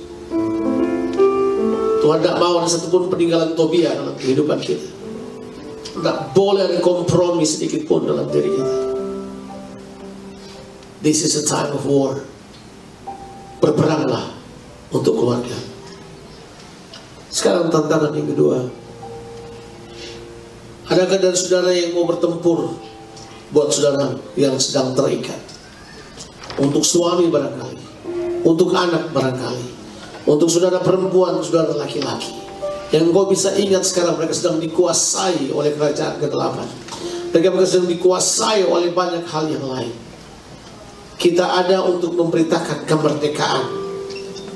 Tuhan 2.00 2.20
tidak 2.24 2.36
mau 2.40 2.60
ada 2.60 2.68
satupun 2.68 3.12
peninggalan 3.12 3.52
Tobia 3.52 3.92
dalam 3.92 4.16
kehidupan 4.16 4.56
kita. 4.64 4.88
Nggak 6.00 6.32
boleh 6.32 6.62
ada 6.64 6.78
kompromi 6.80 7.44
sedikit 7.44 7.84
pun 7.84 8.08
dalam 8.08 8.32
diri 8.32 8.48
kita. 8.48 8.74
This 11.04 11.20
is 11.20 11.36
a 11.36 11.44
time 11.44 11.68
of 11.76 11.84
war. 11.84 12.24
Berperanglah 13.60 14.32
untuk 14.88 15.20
keluarga. 15.20 15.73
Sekarang 17.34 17.66
tantangan 17.66 18.14
yang 18.14 18.30
kedua. 18.30 18.70
Adakah 20.86 21.18
dari 21.18 21.34
saudara 21.34 21.74
yang 21.74 21.98
mau 21.98 22.06
bertempur 22.06 22.78
buat 23.50 23.74
saudara 23.74 24.14
yang 24.38 24.54
sedang 24.62 24.94
terikat? 24.94 25.42
Untuk 26.54 26.86
suami 26.86 27.26
barangkali, 27.34 27.78
untuk 28.46 28.70
anak 28.70 29.10
barangkali, 29.10 29.66
untuk 30.30 30.46
saudara 30.46 30.78
perempuan, 30.78 31.42
saudara 31.42 31.74
laki-laki 31.74 32.44
yang 32.94 33.10
engkau 33.10 33.26
bisa 33.26 33.50
ingat 33.58 33.82
sekarang 33.82 34.14
mereka 34.14 34.38
sedang 34.38 34.62
dikuasai 34.62 35.50
oleh 35.50 35.74
kerajaan 35.74 36.14
ke-8. 36.22 36.56
Mereka, 37.34 37.50
mereka 37.50 37.66
sedang 37.66 37.90
dikuasai 37.90 38.62
oleh 38.62 38.94
banyak 38.94 39.26
hal 39.26 39.50
yang 39.50 39.66
lain. 39.66 39.90
Kita 41.18 41.58
ada 41.58 41.82
untuk 41.82 42.14
memberitakan 42.14 42.86
kemerdekaan. 42.86 43.83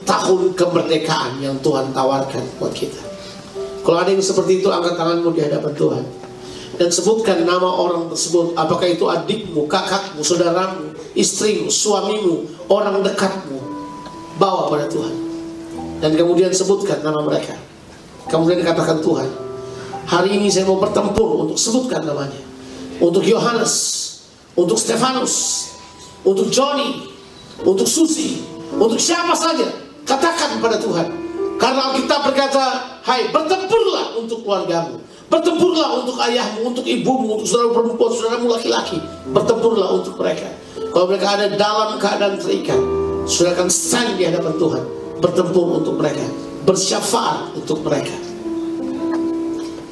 Tahun 0.09 0.57
kemerdekaan 0.57 1.37
yang 1.45 1.61
Tuhan 1.61 1.93
tawarkan 1.93 2.41
buat 2.57 2.73
kita. 2.73 2.97
Kalau 3.85 4.01
ada 4.01 4.09
yang 4.09 4.25
seperti 4.25 4.65
itu, 4.65 4.73
angkat 4.73 4.97
tanganmu 4.97 5.37
di 5.37 5.45
hadapan 5.45 5.73
Tuhan. 5.77 6.05
Dan 6.81 6.89
sebutkan 6.89 7.45
nama 7.45 7.69
orang 7.69 8.09
tersebut. 8.09 8.57
Apakah 8.57 8.89
itu 8.89 9.05
adikmu, 9.05 9.69
kakakmu, 9.69 10.25
saudaramu, 10.25 10.97
istrimu, 11.13 11.69
suamimu, 11.69 12.49
orang 12.73 13.05
dekatmu. 13.05 13.61
Bawa 14.41 14.73
pada 14.73 14.89
Tuhan. 14.89 15.13
Dan 16.01 16.17
kemudian 16.17 16.49
sebutkan 16.57 17.05
nama 17.05 17.21
mereka. 17.21 17.59
Kemudian 18.33 18.65
dikatakan 18.65 19.05
Tuhan, 19.05 19.29
hari 20.09 20.41
ini 20.41 20.49
saya 20.49 20.65
mau 20.69 20.81
bertempur 20.81 21.45
untuk 21.45 21.61
sebutkan 21.61 22.05
namanya. 22.05 22.49
untuk 22.99 23.23
Yohanes, 23.23 23.75
untuk 24.59 24.75
Stefanus, 24.75 25.67
untuk 26.27 26.51
Johnny, 26.51 27.07
untuk 27.63 27.87
Susi, 27.87 28.43
untuk 28.75 28.99
siapa 28.99 29.39
saja, 29.39 29.71
katakan 30.09 30.57
pada 30.59 30.81
Tuhan. 30.81 31.07
Karena 31.59 31.93
Alkitab 31.93 32.21
berkata, 32.33 32.65
hai 33.05 33.29
bertempurlah 33.29 34.15
untuk 34.17 34.47
keluargamu, 34.47 35.03
bertempurlah 35.27 36.01
untuk 36.01 36.17
ayahmu, 36.23 36.71
untuk 36.71 36.87
ibumu, 36.87 37.37
untuk 37.37 37.51
saudara 37.51 37.75
perempuan, 37.77 38.11
saudaramu 38.15 38.47
laki-laki, 38.47 38.99
bertempurlah 39.35 39.91
untuk 39.93 40.15
mereka. 40.17 40.49
Kalau 40.95 41.07
mereka 41.11 41.35
ada 41.35 41.47
dalam 41.59 41.99
keadaan 41.99 42.39
terikat, 42.39 42.79
saudara 43.27 43.59
akan 43.59 43.69
stand 43.69 44.17
di 44.17 44.25
hadapan 44.31 44.55
Tuhan, 44.55 44.83
bertempur 45.19 45.83
untuk 45.83 45.99
mereka, 45.99 46.25
bersyafaat 46.63 47.59
untuk 47.59 47.83
mereka. 47.83 48.15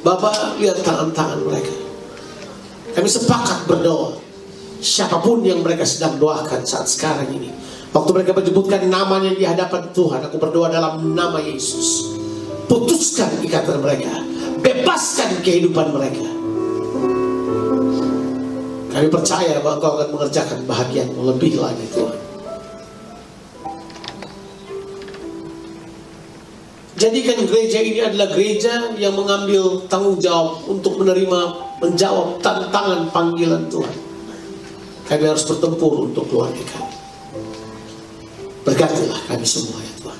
Bapak 0.07 0.55
lihat 0.63 0.79
tangan-tangan 0.87 1.43
mereka. 1.43 1.75
Kami 2.95 3.11
sepakat 3.11 3.67
berdoa. 3.67 4.15
Siapa 4.79 5.19
pun 5.19 5.43
yang 5.43 5.59
mereka 5.65 5.83
sedang 5.83 6.15
doakan 6.15 6.63
saat 6.63 6.87
sekarang 6.87 7.27
ini. 7.33 7.51
Waktu 7.97 8.13
mereka 8.13 8.37
menyebutkan 8.37 8.85
namanya 8.93 9.33
di 9.33 9.41
hadapan 9.41 9.89
Tuhan. 9.89 10.21
Aku 10.29 10.37
berdoa 10.37 10.69
dalam 10.69 11.17
nama 11.17 11.41
Yesus. 11.41 12.13
Putuskan 12.69 13.41
ikatan 13.41 13.81
mereka. 13.81 14.21
Bebaskan 14.61 15.41
kehidupan 15.41 15.97
mereka. 15.97 16.29
Kami 18.93 19.07
percaya 19.09 19.57
bahwa 19.65 19.81
Engkau 19.81 19.91
akan 19.97 20.09
mengerjakan 20.13 20.59
bahagian 20.69 21.09
lebih 21.09 21.57
lagi 21.57 21.85
Tuhan. 21.89 22.17
Jadikan 27.01 27.49
gereja 27.49 27.81
ini 27.81 28.01
adalah 28.05 28.29
gereja 28.29 28.93
yang 28.93 29.17
mengambil 29.17 29.89
tanggung 29.89 30.21
jawab 30.21 30.61
untuk 30.69 31.01
menerima, 31.01 31.41
menjawab 31.81 32.45
tantangan 32.45 33.09
panggilan 33.09 33.65
Tuhan. 33.73 33.97
Kami 35.09 35.23
harus 35.25 35.45
bertempur 35.49 36.05
untuk 36.05 36.29
keluarga 36.29 36.61
kami. 36.61 36.86
Berkatilah 38.67 39.21
kami 39.31 39.47
semua 39.47 39.79
ya 39.79 39.93
Tuhan. 40.03 40.19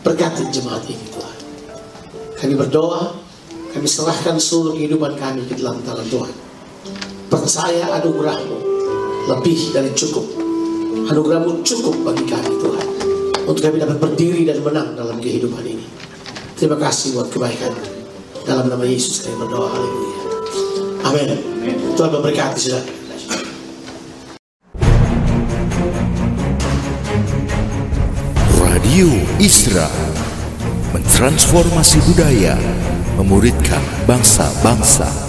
Berkati 0.00 0.48
jemaat 0.48 0.80
ini 0.88 1.04
Tuhan. 1.12 1.36
Kami 2.40 2.54
berdoa, 2.56 3.12
kami 3.76 3.84
serahkan 3.84 4.40
seluruh 4.40 4.72
kehidupan 4.72 5.12
kami 5.20 5.44
ke 5.44 5.60
dalam 5.60 5.76
tangan 5.84 6.08
Tuhan. 6.08 6.32
Percaya 7.28 8.00
anugerahmu 8.00 8.58
lebih 9.28 9.76
dari 9.76 9.92
cukup. 9.92 10.24
Anugerahmu 11.12 11.60
cukup 11.60 11.92
bagi 12.00 12.24
kami 12.24 12.48
Tuhan 12.48 12.86
untuk 13.44 13.60
kami 13.60 13.76
dapat 13.76 14.00
berdiri 14.00 14.48
dan 14.48 14.64
menang 14.64 14.96
dalam 14.96 15.20
kehidupan 15.20 15.68
ini. 15.68 15.84
Terima 16.56 16.80
kasih 16.80 17.12
buat 17.12 17.28
kebaikan. 17.28 17.76
Dalam 18.48 18.72
nama 18.72 18.88
Yesus 18.88 19.20
kami 19.20 19.36
berdoa. 19.44 19.68
Haleluya. 19.68 20.20
Amin. 21.12 21.28
Tuhan 21.92 22.08
memberkati 22.08 22.56
saudara. 22.56 23.03
Radio 28.94 29.10
Isra 29.42 29.90
mentransformasi 30.94 31.98
budaya, 32.06 32.54
memuridkan 33.18 33.82
bangsa-bangsa. 34.06 35.23